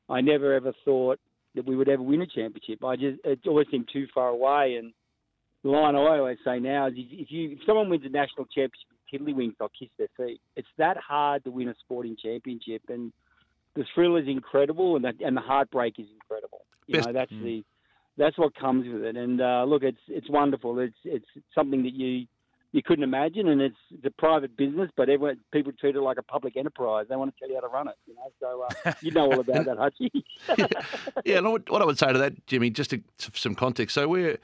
I 0.10 0.22
never 0.22 0.54
ever 0.54 0.74
thought 0.84 1.20
that 1.56 1.66
we 1.66 1.76
would 1.76 1.90
ever 1.90 2.04
win 2.04 2.22
a 2.22 2.28
championship. 2.28 2.84
I 2.84 2.96
just 2.96 3.20
it 3.24 3.40
always 3.48 3.68
seemed 3.72 3.90
too 3.92 4.08
far 4.14 4.30
away. 4.30 4.76
And 4.76 4.94
the 5.64 5.70
line 5.70 5.96
I 5.96 6.00
always 6.00 6.38
say 6.46 6.60
now 6.60 6.88
is 6.88 6.94
if 6.98 7.08
if 7.12 7.32
you 7.32 7.52
if 7.52 7.60
someone 7.66 7.90
wins 7.90 8.06
a 8.06 8.10
national 8.10 8.46
championship 8.46 8.88
in 9.12 9.20
Tiddlywinks, 9.20 9.56
I'll 9.62 9.72
kiss 9.78 9.90
their 9.98 10.08
feet. 10.18 10.40
It's 10.56 10.68
that 10.78 10.98
hard 10.98 11.44
to 11.46 11.52
win 11.52 11.70
a 11.70 11.76
sporting 11.80 12.16
championship, 12.22 12.84
and 12.90 13.12
the 13.76 13.86
thrill 13.94 14.18
is 14.18 14.28
incredible, 14.28 14.96
and 14.96 15.06
the, 15.06 15.14
and 15.26 15.38
the 15.38 15.42
heartbreak 15.42 15.96
is 16.00 16.08
incredible. 16.14 16.66
You 16.88 16.94
Best- 16.96 17.08
know, 17.08 17.14
that's 17.14 17.32
the 17.32 17.64
that's 18.18 18.38
what 18.38 18.56
comes 18.56 18.92
with 18.92 19.04
it. 19.04 19.16
And 19.16 19.40
uh, 19.42 19.64
look, 19.68 19.84
it's 19.84 20.00
it's 20.08 20.30
wonderful. 20.30 20.80
It's 20.80 20.98
it's 21.04 21.26
something 21.54 21.84
that 21.84 21.94
you 21.94 22.26
you 22.74 22.84
couldn't 22.84 23.04
imagine, 23.04 23.48
and 23.48 23.62
it's, 23.62 23.78
it's 23.92 24.06
a 24.06 24.12
private 24.12 24.58
business, 24.58 24.90
but 24.98 25.10
everyone 25.10 25.40
people 25.54 25.72
treat 25.80 25.96
it 25.96 26.02
like 26.02 26.18
a 26.18 26.24
public 26.24 26.58
enterprise. 26.58 27.06
They 27.10 27.16
want 27.16 27.34
to 27.34 27.40
tell 27.40 27.50
you 27.50 27.56
how 27.56 27.62
to 27.62 27.68
run 27.68 27.88
it. 27.88 27.96
You 28.06 28.16
know, 28.16 28.32
so 28.40 28.66
uh, 28.86 28.94
you 29.02 29.12
know 29.12 29.32
all 29.32 29.40
about 29.40 29.66
that, 29.66 29.78
Hutchie. 29.78 30.24
yeah, 31.26 31.38
and 31.38 31.52
what 31.52 31.70
what 31.70 31.82
I 31.82 31.86
would 31.86 31.98
say 31.98 32.12
to 32.12 32.18
that, 32.20 32.46
Jimmy, 32.48 32.70
just 32.70 32.90
to, 32.92 33.02
some 33.34 33.56
context. 33.56 33.94
So 33.94 34.08
we're 34.08 34.38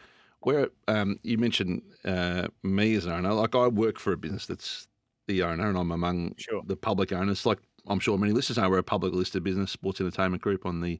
we're 0.44 0.70
um, 0.88 1.20
you 1.24 1.38
mentioned 1.38 1.82
uh, 2.06 2.48
me 2.64 2.96
as 2.96 3.06
an 3.06 3.14
owner. 3.14 3.34
Like 3.34 3.56
I 3.56 3.68
work 3.68 4.00
for 4.00 4.14
a 4.14 4.18
business 4.18 4.46
that's 4.46 4.88
the 5.28 5.44
owner, 5.44 5.68
and 5.68 5.78
I'm 5.78 5.92
among 5.92 6.36
Sure. 6.38 6.62
the 6.66 6.76
public 6.76 7.12
owners. 7.12 7.46
Like 7.46 7.60
I'm 7.88 8.00
sure 8.00 8.18
many 8.18 8.32
listeners 8.34 8.58
know, 8.58 8.70
we're 8.70 8.78
a 8.78 8.84
public 8.84 9.14
listed 9.14 9.44
business, 9.44 9.72
sports 9.72 10.00
entertainment 10.00 10.42
group 10.42 10.66
on 10.66 10.82
the 10.82 11.00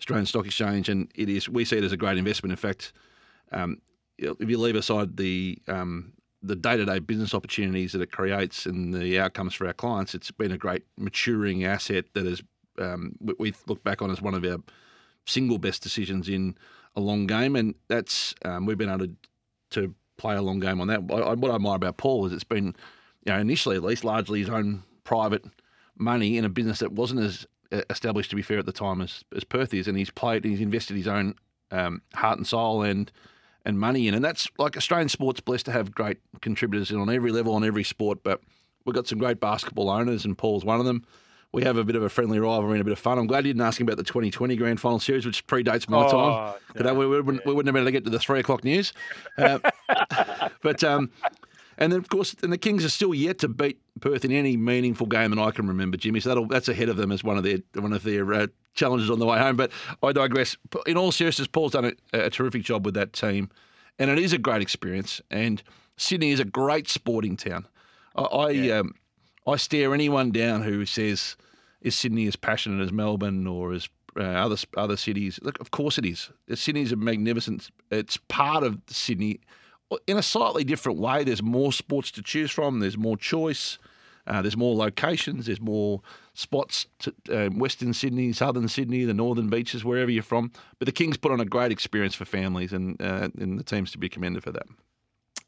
Australian 0.00 0.26
Stock 0.26 0.46
Exchange, 0.46 0.88
and 0.88 1.10
it 1.14 1.28
is 1.28 1.48
we 1.48 1.64
see 1.64 1.76
it 1.78 1.84
as 1.84 1.92
a 1.92 1.96
great 1.96 2.18
investment. 2.18 2.52
In 2.52 2.56
fact, 2.56 2.92
um, 3.52 3.80
if 4.18 4.48
you 4.48 4.58
leave 4.58 4.76
aside 4.76 5.16
the 5.16 5.58
um, 5.68 6.12
the 6.42 6.56
day 6.56 6.76
to 6.76 6.84
day 6.84 6.98
business 6.98 7.34
opportunities 7.34 7.92
that 7.92 8.00
it 8.00 8.10
creates 8.10 8.66
and 8.66 8.94
the 8.94 9.18
outcomes 9.18 9.54
for 9.54 9.66
our 9.66 9.72
clients, 9.72 10.14
it's 10.14 10.30
been 10.30 10.52
a 10.52 10.58
great 10.58 10.84
maturing 10.96 11.64
asset 11.64 12.06
that 12.14 12.24
has 12.24 12.42
um, 12.78 13.14
we, 13.38 13.52
look 13.66 13.84
back 13.84 14.00
on 14.00 14.10
as 14.10 14.22
one 14.22 14.34
of 14.34 14.44
our 14.44 14.58
single 15.26 15.58
best 15.58 15.82
decisions 15.82 16.28
in 16.28 16.56
a 16.96 17.00
long 17.00 17.26
game, 17.26 17.54
and 17.54 17.74
that's 17.88 18.34
um, 18.44 18.64
we've 18.64 18.78
been 18.78 18.88
able 18.88 19.06
to, 19.06 19.12
to 19.70 19.94
play 20.16 20.34
a 20.34 20.42
long 20.42 20.60
game 20.60 20.80
on 20.80 20.88
that. 20.88 21.00
I, 21.00 21.34
what 21.34 21.50
I 21.50 21.56
admire 21.56 21.76
about 21.76 21.98
Paul 21.98 22.26
is 22.26 22.32
it's 22.32 22.42
been, 22.42 22.74
you 23.24 23.32
know, 23.32 23.38
initially 23.38 23.76
at 23.76 23.82
least 23.82 24.02
largely 24.02 24.40
his 24.40 24.48
own 24.48 24.82
private 25.04 25.44
money 25.98 26.38
in 26.38 26.44
a 26.44 26.48
business 26.48 26.78
that 26.78 26.92
wasn't 26.92 27.20
as 27.20 27.46
established, 27.88 28.30
to 28.30 28.36
be 28.36 28.42
fair, 28.42 28.58
at 28.58 28.66
the 28.66 28.72
time 28.72 29.00
as 29.00 29.24
as 29.34 29.44
Perth 29.44 29.72
is, 29.74 29.86
and 29.88 29.96
he's 29.96 30.10
played, 30.10 30.44
and 30.44 30.52
he's 30.52 30.60
invested 30.60 30.96
his 30.96 31.08
own 31.08 31.34
um, 31.70 32.02
heart 32.14 32.38
and 32.38 32.46
soul 32.46 32.82
and 32.82 33.10
and 33.64 33.78
money 33.78 34.08
in, 34.08 34.14
and 34.14 34.24
that's 34.24 34.48
like 34.58 34.76
Australian 34.76 35.08
sports 35.08 35.40
blessed 35.40 35.66
to 35.66 35.72
have 35.72 35.94
great 35.94 36.18
contributors 36.40 36.90
on 36.92 37.10
every 37.10 37.30
level 37.30 37.54
on 37.54 37.62
every 37.64 37.84
sport, 37.84 38.22
but 38.22 38.40
we've 38.86 38.94
got 38.94 39.06
some 39.06 39.18
great 39.18 39.38
basketball 39.38 39.90
owners, 39.90 40.24
and 40.24 40.36
Paul's 40.38 40.64
one 40.64 40.80
of 40.80 40.86
them. 40.86 41.04
we 41.52 41.62
have 41.64 41.76
a 41.76 41.84
bit 41.84 41.96
of 41.96 42.02
a 42.02 42.08
friendly 42.08 42.38
rivalry 42.38 42.72
and 42.74 42.80
a 42.80 42.84
bit 42.84 42.92
of 42.92 42.98
fun. 42.98 43.18
I'm 43.18 43.26
glad 43.26 43.44
you 43.44 43.52
didn't 43.52 43.66
ask 43.66 43.78
him 43.80 43.86
about 43.86 43.96
the 43.98 44.04
2020 44.04 44.54
Grand 44.56 44.80
Final 44.80 44.98
Series, 45.00 45.26
which 45.26 45.44
predates 45.46 45.88
my 45.90 46.06
Oh, 46.06 46.10
time. 46.10 46.84
No, 46.84 46.94
we, 46.94 47.06
wouldn't, 47.06 47.44
we 47.44 47.52
wouldn't 47.52 47.66
have 47.68 47.74
been 47.74 47.82
able 47.82 47.86
to 47.88 47.92
get 47.92 48.04
to 48.04 48.10
the 48.10 48.20
three 48.20 48.38
o'clock 48.40 48.62
news. 48.64 48.92
Uh, 49.36 49.58
but 50.62 50.82
um, 50.84 51.10
and 51.80 51.90
then 51.90 51.98
of 51.98 52.08
course, 52.08 52.36
and 52.42 52.52
the 52.52 52.58
Kings 52.58 52.84
are 52.84 52.90
still 52.90 53.14
yet 53.14 53.38
to 53.38 53.48
beat 53.48 53.80
Perth 54.00 54.24
in 54.24 54.30
any 54.30 54.56
meaningful 54.56 55.06
game 55.06 55.30
that 55.30 55.40
I 55.40 55.50
can 55.50 55.66
remember, 55.66 55.96
Jimmy. 55.96 56.20
So 56.20 56.28
that'll, 56.28 56.46
that's 56.46 56.68
ahead 56.68 56.90
of 56.90 56.96
them 56.96 57.10
as 57.10 57.24
one 57.24 57.38
of 57.38 57.42
their 57.42 57.58
one 57.74 57.92
of 57.92 58.02
their 58.02 58.32
uh, 58.32 58.46
challenges 58.74 59.10
on 59.10 59.18
the 59.18 59.26
way 59.26 59.38
home. 59.38 59.56
But 59.56 59.72
I 60.02 60.12
digress. 60.12 60.56
In 60.86 60.96
all 60.96 61.10
seriousness, 61.10 61.48
Paul's 61.48 61.72
done 61.72 61.96
a, 62.12 62.26
a 62.26 62.30
terrific 62.30 62.62
job 62.62 62.84
with 62.84 62.94
that 62.94 63.14
team, 63.14 63.48
and 63.98 64.10
it 64.10 64.18
is 64.18 64.32
a 64.32 64.38
great 64.38 64.62
experience. 64.62 65.20
And 65.30 65.62
Sydney 65.96 66.30
is 66.30 66.40
a 66.40 66.44
great 66.44 66.88
sporting 66.88 67.36
town. 67.36 67.66
I 68.14 68.22
I, 68.22 68.70
um, 68.70 68.94
I 69.46 69.56
stare 69.56 69.94
anyone 69.94 70.30
down 70.30 70.62
who 70.62 70.84
says 70.84 71.36
is 71.80 71.94
Sydney 71.94 72.26
as 72.26 72.36
passionate 72.36 72.84
as 72.84 72.92
Melbourne 72.92 73.46
or 73.46 73.72
as 73.72 73.88
uh, 74.16 74.22
other 74.22 74.56
other 74.76 74.96
cities? 74.96 75.38
Look, 75.42 75.58
of 75.60 75.70
course 75.70 75.98
it 75.98 76.04
is. 76.04 76.30
Sydney's 76.54 76.92
a 76.92 76.96
magnificent. 76.96 77.70
It's 77.90 78.16
part 78.28 78.64
of 78.64 78.78
Sydney 78.88 79.40
in 80.06 80.16
a 80.16 80.22
slightly 80.22 80.64
different 80.64 80.98
way. 80.98 81.24
There's 81.24 81.42
more 81.42 81.72
sports 81.72 82.10
to 82.12 82.22
choose 82.22 82.50
from. 82.50 82.80
There's 82.80 82.98
more 82.98 83.16
choice. 83.16 83.78
Uh, 84.26 84.42
there's 84.42 84.56
more 84.56 84.76
locations. 84.76 85.46
There's 85.46 85.60
more 85.60 86.02
spots. 86.34 86.86
To, 87.00 87.14
uh, 87.30 87.48
Western 87.50 87.92
Sydney, 87.92 88.32
Southern 88.32 88.68
Sydney, 88.68 89.04
the 89.04 89.14
northern 89.14 89.48
beaches, 89.48 89.84
wherever 89.84 90.10
you're 90.10 90.22
from. 90.22 90.52
But 90.78 90.86
the 90.86 90.92
Kings 90.92 91.16
put 91.16 91.32
on 91.32 91.40
a 91.40 91.44
great 91.44 91.72
experience 91.72 92.14
for 92.14 92.24
families, 92.24 92.72
and 92.72 93.00
uh, 93.00 93.30
and 93.38 93.58
the 93.58 93.64
teams 93.64 93.90
to 93.92 93.98
be 93.98 94.08
commended 94.08 94.42
for 94.42 94.52
that. 94.52 94.66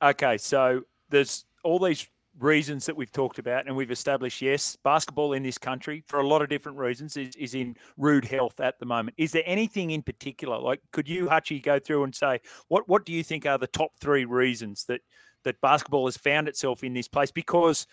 Okay, 0.03 0.39
so 0.39 0.83
there's 1.11 1.45
all 1.63 1.79
these 1.79 2.09
reasons 2.43 2.87
that 2.87 2.97
we've 2.97 3.13
talked 3.13 3.39
about 3.39 3.67
and 3.67 3.77
we've 3.77 3.91
established 3.91 4.43
yes 4.43 4.77
basketball 4.83 5.33
in 5.33 5.43
this 5.43 5.59
country 5.59 6.03
for 6.07 6.21
a 6.21 6.27
lot 6.27 6.43
of 6.43 6.49
different 6.49 6.77
reasons 6.77 7.17
is, 7.17 7.35
is 7.37 7.55
in 7.55 7.77
rude 7.97 8.25
health 8.25 8.61
at 8.61 8.79
the 8.79 8.87
moment. 8.87 9.15
Is 9.17 9.33
there 9.33 9.45
anything 9.47 9.93
in 9.93 10.03
particular? 10.03 10.59
Like 10.59 10.81
could 10.93 11.09
you 11.09 11.27
Hutchie 11.27 11.63
go 11.63 11.79
through 11.79 12.05
and 12.05 12.15
say 12.15 12.41
what 12.69 12.89
what 12.89 13.07
do 13.07 13.13
you 13.13 13.23
think 13.23 13.47
are 13.47 13.59
the 13.59 13.67
top 13.69 13.93
three 14.01 14.25
reasons 14.25 14.85
that 14.87 15.01
that 15.45 15.61
basketball 15.61 16.07
has 16.07 16.17
found 16.17 16.49
itself 16.49 16.85
in 16.85 16.93
this 16.93 17.09
place? 17.09 17.31
Because 17.31 17.87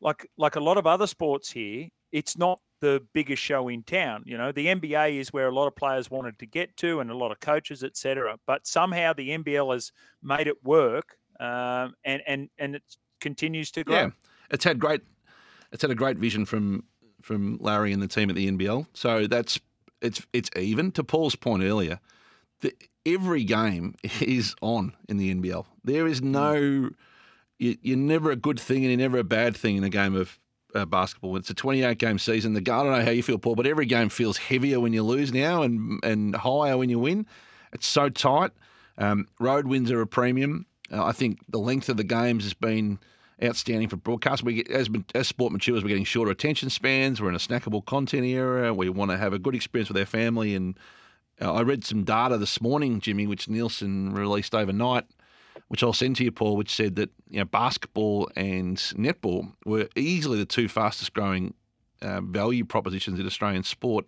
like 0.00 0.28
like 0.38 0.56
a 0.56 0.60
lot 0.60 0.78
of 0.78 0.86
other 0.86 1.06
sports 1.06 1.50
here 1.50 1.88
it's 2.12 2.38
not 2.38 2.60
the 2.80 3.02
biggest 3.14 3.42
show 3.42 3.68
in 3.68 3.82
town 3.82 4.22
you 4.26 4.36
know? 4.36 4.52
The 4.52 4.66
nba 4.66 5.18
is 5.18 5.32
where 5.32 5.48
a 5.48 5.54
lot 5.54 5.66
of 5.66 5.74
players 5.74 6.10
wanted 6.10 6.38
to 6.38 6.46
get 6.46 6.76
to 6.78 7.00
and 7.00 7.10
a 7.10 7.16
lot 7.16 7.32
of 7.32 7.40
coaches 7.40 7.82
etc 7.82 8.38
but 8.46 8.66
somehow 8.66 9.14
the 9.14 9.30
nbl 9.30 9.72
has 9.72 9.92
made 10.22 10.46
it 10.46 10.62
work 10.62 11.16
um, 11.40 11.94
and 12.04 12.22
and 12.26 12.48
and 12.58 12.76
it's 12.76 12.98
continues 13.20 13.70
to 13.72 13.84
grow. 13.84 13.96
Yeah, 13.96 14.10
it's 14.50 14.64
had 14.64 14.78
great. 14.78 15.02
It's 15.72 15.82
had 15.82 15.90
a 15.90 15.96
great 15.96 16.18
vision 16.18 16.44
from 16.44 16.84
from 17.22 17.58
Larry 17.60 17.92
and 17.92 18.02
the 18.02 18.08
team 18.08 18.30
at 18.30 18.36
the 18.36 18.50
NBL. 18.50 18.86
So 18.94 19.26
that's 19.26 19.58
it's 20.00 20.24
it's 20.32 20.50
even. 20.56 20.92
To 20.92 21.04
Paul's 21.04 21.36
point 21.36 21.62
earlier, 21.62 22.00
the, 22.60 22.74
every 23.04 23.44
game 23.44 23.94
is 24.20 24.54
on 24.62 24.94
in 25.08 25.16
the 25.16 25.34
NBL. 25.34 25.66
There 25.84 26.06
is 26.06 26.22
no. 26.22 26.90
You, 27.58 27.76
you're 27.80 27.96
never 27.96 28.30
a 28.30 28.36
good 28.36 28.60
thing 28.60 28.84
and 28.84 28.86
you're 28.86 28.98
never 28.98 29.18
a 29.18 29.24
bad 29.24 29.56
thing 29.56 29.78
in 29.78 29.84
a 29.84 29.88
game 29.88 30.14
of 30.14 30.38
uh, 30.74 30.84
basketball. 30.84 31.36
It's 31.36 31.48
a 31.48 31.54
28 31.54 31.98
game 31.98 32.18
season. 32.18 32.52
The 32.52 32.60
I 32.60 32.82
don't 32.82 32.92
know 32.92 33.02
how 33.02 33.10
you 33.10 33.22
feel, 33.22 33.38
Paul, 33.38 33.54
but 33.54 33.66
every 33.66 33.86
game 33.86 34.10
feels 34.10 34.36
heavier 34.36 34.78
when 34.78 34.92
you 34.92 35.02
lose 35.02 35.32
now 35.32 35.62
and 35.62 35.98
and 36.04 36.36
higher 36.36 36.76
when 36.76 36.90
you 36.90 36.98
win. 36.98 37.26
It's 37.72 37.86
so 37.86 38.08
tight. 38.08 38.52
Um, 38.98 39.26
road 39.38 39.66
wins 39.66 39.90
are 39.90 40.00
a 40.00 40.06
premium. 40.06 40.66
Uh, 40.92 41.04
I 41.04 41.12
think 41.12 41.40
the 41.48 41.58
length 41.58 41.88
of 41.88 41.96
the 41.96 42.04
games 42.04 42.44
has 42.44 42.54
been 42.54 42.98
outstanding 43.42 43.88
for 43.88 43.96
broadcast. 43.96 44.42
We 44.42 44.62
get, 44.62 44.70
as 44.70 44.88
as 45.14 45.28
sport 45.28 45.52
matures, 45.52 45.82
we're 45.82 45.88
getting 45.88 46.04
shorter 46.04 46.30
attention 46.30 46.70
spans. 46.70 47.20
We're 47.20 47.28
in 47.28 47.34
a 47.34 47.38
snackable 47.38 47.84
content 47.84 48.24
era. 48.24 48.72
We 48.72 48.88
want 48.88 49.10
to 49.10 49.16
have 49.16 49.32
a 49.32 49.38
good 49.38 49.54
experience 49.54 49.88
with 49.88 49.98
our 49.98 50.06
family. 50.06 50.54
And 50.54 50.78
uh, 51.40 51.52
I 51.52 51.62
read 51.62 51.84
some 51.84 52.04
data 52.04 52.38
this 52.38 52.60
morning, 52.60 53.00
Jimmy, 53.00 53.26
which 53.26 53.48
Nielsen 53.48 54.14
released 54.14 54.54
overnight, 54.54 55.04
which 55.68 55.82
I'll 55.82 55.92
send 55.92 56.16
to 56.16 56.24
you, 56.24 56.32
Paul, 56.32 56.56
which 56.56 56.74
said 56.74 56.96
that 56.96 57.10
you 57.28 57.40
know 57.40 57.44
basketball 57.44 58.30
and 58.36 58.76
netball 58.76 59.52
were 59.64 59.88
easily 59.96 60.38
the 60.38 60.46
two 60.46 60.68
fastest 60.68 61.12
growing 61.12 61.54
uh, 62.02 62.20
value 62.20 62.64
propositions 62.64 63.18
in 63.18 63.26
Australian 63.26 63.64
sport 63.64 64.06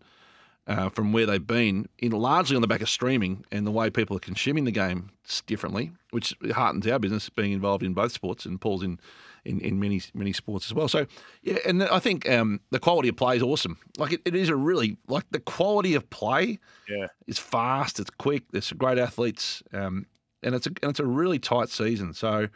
uh, 0.68 0.90
from 0.90 1.12
where 1.12 1.25
they've 1.25 1.46
been, 1.46 1.88
in 1.98 2.12
largely 2.12 2.54
on 2.54 2.60
the 2.60 2.68
back 2.68 2.82
of 2.82 2.90
streaming 2.90 3.42
and 3.50 3.66
the 3.66 3.70
way 3.70 3.88
people 3.88 4.14
are 4.14 4.20
consuming 4.20 4.64
the 4.64 4.70
game 4.70 5.10
differently, 5.46 5.90
which 6.10 6.37
heartens 6.52 6.87
our 6.87 6.98
business 6.98 7.30
being 7.30 7.52
involved 7.52 7.82
in 7.82 7.94
both 7.94 8.12
sports 8.12 8.44
and 8.44 8.60
Paul's 8.60 8.82
in, 8.82 9.00
in, 9.46 9.60
in 9.62 9.80
many 9.80 10.02
many 10.12 10.32
sports 10.32 10.66
as 10.66 10.75
well. 10.75 10.87
So 10.87 11.06
yeah, 11.42 11.56
and 11.66 11.82
I 11.84 11.98
think 11.98 12.28
um, 12.28 12.60
the 12.70 12.78
quality 12.78 13.08
of 13.08 13.16
play 13.16 13.37
is 13.37 13.42
awesome. 13.42 13.78
Like 13.96 14.12
it, 14.12 14.20
it 14.26 14.34
is 14.34 14.50
a 14.50 14.56
really 14.56 14.98
like 15.08 15.25
the 15.30 15.40
quality 15.40 15.94
of 15.94 16.08
play. 16.10 16.58
Yeah, 16.87 17.06
is 17.26 17.38
fast. 17.38 17.98
It's 17.98 18.10
quick. 18.10 18.44
There's 18.52 18.70
great 18.72 18.98
athletes, 18.98 19.62
um, 19.72 20.04
and 20.42 20.54
it's 20.54 20.66
a 20.66 20.70
and 20.82 20.90
it's 20.90 21.00
a 21.00 21.06
really 21.06 21.38
tight 21.38 21.70
season. 21.70 22.12
So 22.14 22.48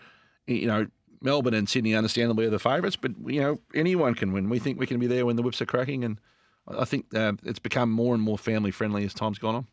you 0.47 0.66
know. 0.66 0.87
Melbourne 1.25 1.54
and 1.54 1.69
Sydney 1.69 1.95
understandably 1.95 2.47
are 2.47 2.50
the 2.50 2.59
favourites, 2.59 2.97
but 2.97 3.12
you 3.28 3.40
know 3.40 3.61
anyone 3.76 4.16
can 4.16 4.33
win. 4.33 4.49
We 4.49 4.59
think 4.59 4.81
we 4.81 4.88
can 4.88 4.99
be 4.99 5.07
there 5.07 5.25
when 5.25 5.37
the 5.37 5.42
whips 5.42 5.62
are 5.62 5.66
cracking, 5.66 6.02
and 6.02 6.19
I 6.66 6.85
think 6.85 7.07
uh, 7.14 7.33
it's 7.42 7.59
become 7.59 7.90
more 7.90 8.14
and 8.14 8.23
more 8.23 8.38
family 8.38 8.71
friendly 8.71 9.04
as 9.04 9.14
time's 9.14 9.38
gone 9.38 9.54
on. 9.54 9.66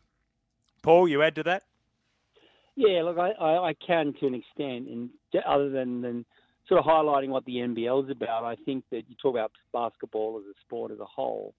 Paul, 0.82 1.08
you 1.08 1.22
add 1.22 1.34
to 1.36 1.42
that? 1.44 1.64
Yeah, 2.76 3.02
look, 3.02 3.18
I, 3.18 3.30
I, 3.32 3.68
I 3.68 3.74
can 3.74 4.14
to 4.20 4.26
an 4.26 4.34
extent, 4.34 4.88
and 4.88 5.10
other 5.46 5.70
than, 5.70 6.00
than 6.00 6.24
sort 6.66 6.80
of 6.80 6.86
highlighting 6.86 7.28
what 7.28 7.44
the 7.44 7.56
NBL 7.56 8.04
is 8.04 8.10
about, 8.10 8.44
I 8.44 8.56
think 8.64 8.84
that 8.90 9.02
you 9.08 9.16
talk 9.20 9.34
about 9.34 9.52
basketball 9.72 10.40
as 10.40 10.46
a 10.46 10.58
sport 10.60 10.90
as 10.92 10.98
a 11.00 11.04
whole. 11.04 11.54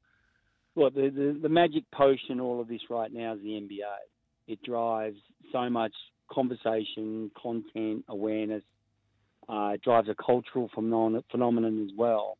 Well, 0.75 0.89
the, 0.89 1.09
the, 1.09 1.39
the 1.41 1.49
magic 1.49 1.83
potion 1.91 2.39
all 2.39 2.61
of 2.61 2.67
this 2.67 2.81
right 2.89 3.11
now 3.11 3.33
is 3.33 3.41
the 3.41 3.49
NBA. 3.49 3.81
It 4.47 4.63
drives 4.63 5.17
so 5.51 5.69
much 5.69 5.93
conversation, 6.31 7.29
content, 7.41 8.05
awareness. 8.07 8.63
Uh, 9.49 9.71
it 9.73 9.81
drives 9.81 10.07
a 10.07 10.15
cultural 10.15 10.69
phenomenon, 10.73 11.23
phenomenon 11.29 11.87
as 11.89 11.95
well. 11.97 12.37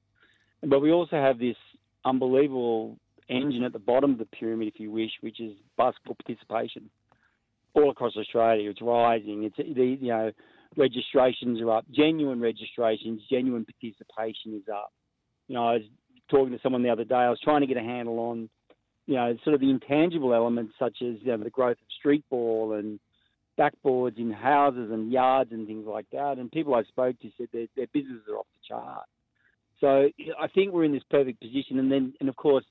But 0.64 0.80
we 0.80 0.92
also 0.92 1.18
have 1.18 1.40
this 1.40 1.58
unbelievable 2.06 2.98
engine 3.30 3.64
at 3.64 3.74
the 3.74 3.80
bottom 3.80 4.12
of 4.12 4.18
the 4.18 4.26
pyramid, 4.26 4.68
if 4.68 4.80
you 4.80 4.92
wish, 4.92 5.12
which 5.22 5.40
is 5.40 5.54
basketball 5.78 6.18
participation. 6.26 6.90
All 7.74 7.90
across 7.90 8.18
Australia, 8.18 8.70
it's 8.70 8.82
rising. 8.82 9.44
It's 9.44 9.56
the 9.58 9.98
you 10.02 10.10
know 10.10 10.32
registrations 10.76 11.62
are 11.62 11.72
up, 11.72 11.86
genuine 11.92 12.42
registrations, 12.42 13.22
genuine 13.30 13.66
participation 13.66 14.56
is 14.56 14.68
up. 14.74 14.92
You 15.48 15.56
know, 15.56 15.68
I 15.68 15.74
was 15.74 15.84
talking 16.30 16.52
to 16.52 16.60
someone 16.62 16.84
the 16.84 16.90
other 16.90 17.04
day. 17.04 17.16
I 17.16 17.30
was 17.30 17.40
trying 17.44 17.62
to 17.62 17.68
get 17.68 17.78
a 17.78 17.82
handle 17.82 18.20
on, 18.20 18.50
you 19.08 19.16
know, 19.16 19.38
sort 19.44 19.54
of 19.54 19.62
the 19.62 19.70
intangible 19.70 20.34
elements 20.34 20.74
such 20.78 20.98
as 21.02 21.16
you 21.22 21.28
know 21.28 21.38
the 21.38 21.50
growth 21.50 21.78
of 21.78 21.92
street 21.98 22.26
ball 22.30 22.74
and 22.74 23.00
backboards 23.60 24.18
in 24.18 24.32
houses 24.32 24.92
and 24.92 25.12
yards 25.12 25.52
and 25.52 25.68
things 25.68 25.86
like 25.86 26.08
that. 26.12 26.38
And 26.38 26.52
people 26.52 26.74
I 26.74 26.84
spoke 26.84 27.20
to 27.20 27.30
said 27.38 27.48
their, 27.54 27.68
their 27.76 27.88
businesses 27.94 28.24
are 28.30 28.38
off 28.38 28.48
the 28.54 28.76
chart. 28.76 29.06
So 29.82 30.10
I 30.40 30.48
think 30.48 30.72
we're 30.72 30.86
in 30.86 30.94
this 30.94 31.04
perfect 31.10 31.42
position. 31.42 31.80
And 31.80 31.92
then, 31.92 32.14
and 32.20 32.30
of 32.30 32.36
course, 32.36 32.64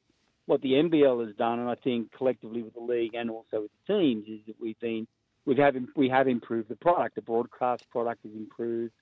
what 0.47 0.63
the 0.63 0.73
NBL 0.73 1.27
has 1.27 1.37
done, 1.37 1.59
and 1.59 1.69
I 1.69 1.75
think 1.75 2.13
collectively 2.13 2.63
with 2.63 2.75
the 2.75 2.81
league 2.81 3.15
and 3.15 3.31
also 3.31 3.63
with 3.63 3.71
the 3.87 3.95
teams, 3.95 4.27
is 4.27 4.41
that 4.47 4.57
we've 4.61 4.79
been 4.81 5.07
we've 5.45 5.59
have 5.59 5.77
we 5.97 6.09
have 6.09 6.29
improved 6.29 6.69
the 6.69 6.77
product. 6.77 7.17
The 7.17 7.23
broadcast 7.23 7.85
product 7.91 8.25
has 8.25 8.33
improved, 8.33 8.93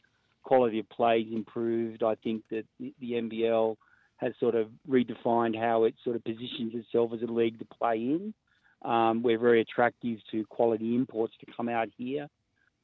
quality 0.42 0.80
of 0.80 0.88
play 0.88 1.20
is 1.20 1.32
improved. 1.32 2.02
I 2.02 2.16
think 2.16 2.42
that 2.50 2.64
the, 2.80 2.92
the 3.00 3.12
NBL 3.12 3.76
has 4.16 4.32
sort 4.40 4.54
of 4.54 4.68
redefined 4.88 5.56
how 5.56 5.84
it 5.84 5.94
sort 6.02 6.16
of 6.16 6.24
positions 6.24 6.74
itself 6.74 7.12
as 7.14 7.22
a 7.22 7.32
league 7.32 7.58
to 7.60 7.64
play 7.66 7.96
in. 7.96 8.34
Um, 8.82 9.22
we're 9.22 9.38
very 9.38 9.60
attractive 9.60 10.18
to 10.30 10.44
quality 10.46 10.94
imports 10.94 11.34
to 11.40 11.52
come 11.56 11.68
out 11.68 11.88
here 11.96 12.28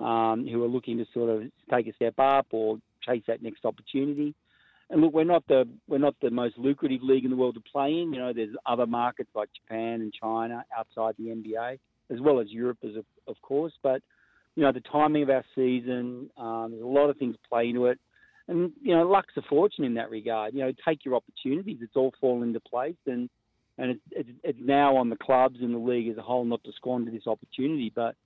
um, 0.01 0.47
who 0.47 0.63
are 0.63 0.69
looking 0.69 0.99
to 0.99 1.07
sort 1.15 1.31
of 1.31 1.51
take 1.71 1.87
a 1.87 1.93
step 1.95 2.15
up 2.19 2.47
or 2.51 2.79
chase 3.03 3.23
that 3.27 3.43
next 3.43 3.65
opportunity. 3.65 4.35
And 4.91 5.01
look, 5.01 5.13
we're 5.15 5.25
not 5.25 5.47
the 5.49 5.67
we're 5.89 5.99
not 5.99 6.15
the 6.21 6.31
most 6.31 6.59
lucrative 6.59 7.03
league 7.03 7.25
in 7.25 7.31
the 7.31 7.37
world 7.37 7.55
to 7.55 7.61
play 7.61 7.89
in. 7.89 8.13
You 8.13 8.21
know, 8.21 8.33
there's 8.33 8.55
other 8.67 8.87
markets 8.87 9.31
like 9.35 9.49
Japan 9.55 10.01
and 10.03 10.13
China 10.13 10.65
outside 10.77 11.15
the 11.19 11.31
NBA, 11.31 11.79
as 12.11 12.21
well 12.21 12.41
as 12.41 12.51
Europe, 12.51 12.79
as 12.85 12.97
of, 12.97 13.05
of 13.27 13.41
course. 13.43 13.73
But 13.83 14.03
you 14.57 14.63
know, 14.63 14.73
the 14.73 14.81
timing 14.81 15.23
of 15.23 15.31
our 15.31 15.45
season, 15.55 16.31
um, 16.37 16.69
there's 16.71 16.83
a 16.83 16.87
lot 16.87 17.11
of 17.11 17.17
things 17.17 17.37
play 17.49 17.69
into 17.69 17.87
it, 17.87 17.99
and 18.47 18.73
you 18.83 18.95
know, 18.95 19.09
luck's 19.09 19.37
a 19.37 19.43
fortune 19.43 19.85
in 19.85 19.95
that 19.95 20.11
regard. 20.11 20.55
You 20.55 20.61
know, 20.61 20.73
take 20.87 21.05
your 21.05 21.15
opportunities. 21.15 21.79
It's 21.81 21.97
all 21.97 22.13
fallen 22.21 22.49
into 22.49 22.61
place, 22.61 22.97
and 23.07 23.31
and 23.79 23.93
it's, 23.93 24.01
it's, 24.13 24.31
it's 24.45 24.59
now 24.63 24.97
on 24.97 25.09
the 25.09 25.17
clubs 25.17 25.57
and 25.61 25.75
the 25.75 25.79
league 25.79 26.09
as 26.09 26.19
a 26.19 26.23
whole 26.23 26.45
not 26.45 26.63
to 26.65 26.73
squander 26.73 27.11
this 27.11 27.27
opportunity. 27.27 27.91
But 27.95 28.17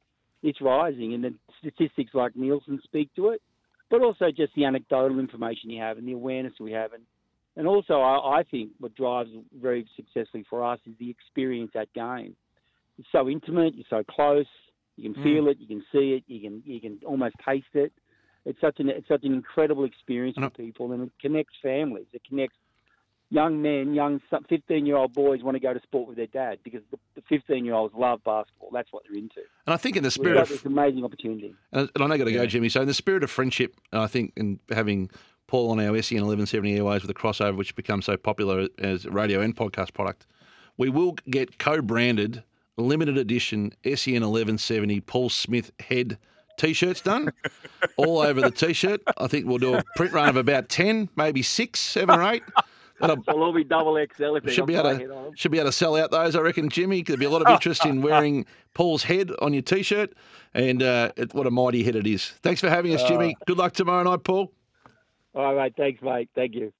it's 0.43 0.61
rising, 0.61 1.15
and 1.15 1.23
the 1.23 1.35
statistics 1.61 2.15
like 2.15 2.35
Nielsen 2.35 2.81
speak 2.85 3.15
to 3.15 3.29
it 3.29 3.43
but 3.91 4.03
also 4.03 4.31
just 4.31 4.55
the 4.55 4.65
anecdotal 4.65 5.19
information 5.19 5.71
you 5.71 5.81
have 5.81 5.99
and 5.99 6.07
the 6.07 6.13
awareness 6.13 6.55
we 6.61 6.73
have. 6.73 6.93
And, 6.93 7.03
and 7.57 7.67
also, 7.67 8.01
I, 8.01 8.41
I 8.41 8.43
think 8.45 8.71
what 8.79 8.95
drives 8.95 9.31
very 9.61 9.87
successfully 9.97 10.45
for 10.49 10.65
us 10.65 10.79
is 10.87 10.95
the 10.99 11.11
experience 11.11 11.73
at 11.75 11.93
game. 11.93 12.37
It's 12.99 13.09
so 13.13 13.29
intimate, 13.29 13.75
you're 13.75 13.85
so 13.89 14.03
close, 14.11 14.47
you 14.97 15.13
can 15.13 15.23
feel 15.23 15.45
mm. 15.45 15.53
it, 15.53 15.59
you 15.61 15.69
can 15.69 15.85
see 15.93 16.15
it, 16.15 16.25
you 16.27 16.41
can 16.41 16.63
you 16.67 16.81
can 16.81 16.99
almost 17.07 17.37
taste 17.47 17.67
it. 17.75 17.93
It's 18.45 18.61
such 18.61 18.81
an 18.81 18.89
it's 18.89 19.07
such 19.07 19.23
an 19.23 19.33
incredible 19.33 19.85
experience 19.85 20.37
for 20.37 20.51
people, 20.51 20.93
and 20.93 21.05
it 21.05 21.13
connects 21.21 21.55
families. 21.63 22.07
It 22.13 22.23
connects 22.29 22.57
young 23.31 23.61
men, 23.61 23.95
young 23.95 24.21
15 24.49 24.87
year 24.87 24.97
old 24.97 25.13
boys 25.13 25.43
want 25.43 25.55
to 25.55 25.61
go 25.61 25.73
to 25.75 25.81
sport 25.83 26.09
with 26.09 26.17
their 26.17 26.27
dad 26.27 26.59
because 26.65 26.81
the 26.91 27.23
15 27.29 27.65
year 27.65 27.75
olds 27.75 27.95
love 27.95 28.23
basketball. 28.25 28.71
That's 28.73 28.93
what 28.93 29.05
they're 29.09 29.19
into. 29.19 29.41
And 29.67 29.75
I 29.75 29.77
think 29.77 29.97
in 29.97 30.03
the 30.03 30.11
spirit 30.11 30.39
of 30.39 30.49
this 30.49 30.65
amazing 30.65 31.05
opportunity, 31.05 31.55
and 31.73 31.91
I 31.97 32.07
know 32.07 32.19
got 32.19 32.25
to 32.25 32.33
go, 32.33 32.47
Jimmy. 32.47 32.69
So 32.69 32.81
in 32.81 32.87
the 32.87 32.95
spirit 32.95 33.23
of 33.23 33.31
friendship, 33.31 33.75
I 33.93 34.07
think 34.07 34.33
in 34.37 34.61
having 34.71 35.11
Paul 35.47 35.71
on 35.71 35.81
our 35.81 36.01
SEN 36.03 36.19
1170 36.19 36.77
airways 36.77 37.03
with 37.03 37.11
a 37.11 37.15
crossover, 37.15 37.57
which 37.57 37.75
becomes 37.75 38.07
so 38.07 38.17
popular 38.17 38.69
as 38.79 39.05
a 39.05 39.11
radio 39.11 39.41
and 39.41 39.55
podcast 39.55 39.93
product, 39.93 40.27
we 40.77 40.89
will 40.89 41.13
get 41.29 41.59
co-branded 41.59 42.45
limited 42.77 43.19
edition 43.19 43.73
SEN 43.85 44.23
1170 44.23 45.01
Paul 45.01 45.29
Smith 45.29 45.73
head 45.81 46.17
t-shirts 46.59 47.01
done 47.01 47.33
all 47.97 48.19
over 48.19 48.41
the 48.41 48.51
t-shirt. 48.51 49.01
I 49.17 49.27
think 49.27 49.47
we'll 49.47 49.59
do 49.59 49.75
a 49.75 49.85
print 49.97 50.13
run 50.13 50.29
of 50.29 50.37
about 50.37 50.69
10, 50.69 51.09
maybe 51.17 51.43
six, 51.43 51.81
seven 51.81 52.19
or 52.19 52.23
eight. 52.31 52.43
That'll, 53.01 53.23
so 53.25 53.37
will 53.37 53.53
be 53.53 53.65
double 53.65 53.95
XL 53.95 54.37
if 54.37 54.53
should 54.53 54.67
be 54.67 54.75
able 54.75 54.99
to 54.99 55.33
should 55.37 55.53
be 55.53 55.59
able 55.59 55.69
to 55.69 55.73
sell 55.73 55.97
out 55.97 56.11
those. 56.11 56.35
I 56.35 56.41
reckon, 56.41 56.69
Jimmy. 56.69 57.03
There'll 57.03 57.19
be 57.19 57.27
a 57.27 57.31
lot 57.31 57.43
of 57.43 57.49
interest 57.49 57.85
in 57.85 58.03
wearing 58.03 58.45
Paul's 58.75 59.05
head 59.05 59.31
on 59.41 59.53
your 59.53 59.63
t-shirt, 59.63 60.15
and 60.55 60.83
uh, 60.83 61.13
it, 61.17 61.33
what 61.33 61.47
a 61.47 61.51
mighty 61.51 61.85
head 61.85 61.95
it 61.97 62.07
is. 62.07 62.31
Thanks 62.43 62.61
for 62.61 62.69
having 62.69 62.95
us, 62.95 63.03
Jimmy. 63.05 63.37
Good 63.47 63.59
luck 63.59 63.73
tomorrow 63.73 64.03
night, 64.03 64.25
Paul. 64.25 64.53
All 65.35 65.55
right, 65.55 65.73
thanks, 65.77 66.03
mate. 66.03 66.29
Thank 66.35 66.55
you. 66.55 66.73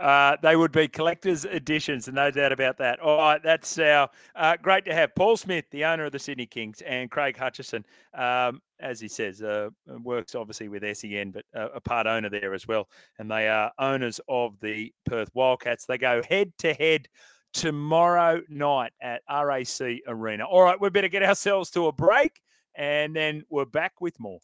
Uh, 0.00 0.36
they 0.42 0.56
would 0.56 0.72
be 0.72 0.88
collector's 0.88 1.44
editions, 1.44 2.08
and 2.08 2.14
no 2.14 2.30
doubt 2.30 2.52
about 2.52 2.78
that. 2.78 3.00
All 3.00 3.18
right, 3.18 3.42
that's 3.42 3.78
our 3.78 4.08
uh, 4.34 4.56
great 4.62 4.86
to 4.86 4.94
have 4.94 5.14
Paul 5.14 5.36
Smith, 5.36 5.66
the 5.70 5.84
owner 5.84 6.06
of 6.06 6.12
the 6.12 6.18
Sydney 6.18 6.46
Kings, 6.46 6.82
and 6.86 7.10
Craig 7.10 7.36
Hutchison, 7.36 7.84
um, 8.14 8.62
as 8.80 8.98
he 8.98 9.08
says, 9.08 9.42
uh, 9.42 9.68
works 10.02 10.34
obviously 10.34 10.68
with 10.68 10.84
SEN, 10.96 11.32
but 11.32 11.44
a 11.52 11.80
part 11.80 12.06
owner 12.06 12.30
there 12.30 12.54
as 12.54 12.66
well. 12.66 12.88
And 13.18 13.30
they 13.30 13.48
are 13.48 13.70
owners 13.78 14.20
of 14.26 14.58
the 14.60 14.90
Perth 15.04 15.28
Wildcats. 15.34 15.84
They 15.84 15.98
go 15.98 16.22
head 16.26 16.52
to 16.60 16.72
head 16.72 17.06
tomorrow 17.52 18.40
night 18.48 18.92
at 19.02 19.20
RAC 19.28 20.00
Arena. 20.06 20.44
All 20.44 20.62
right, 20.62 20.80
we 20.80 20.88
better 20.88 21.08
get 21.08 21.22
ourselves 21.22 21.70
to 21.72 21.88
a 21.88 21.92
break, 21.92 22.40
and 22.74 23.14
then 23.14 23.44
we're 23.50 23.66
back 23.66 24.00
with 24.00 24.18
more. 24.18 24.40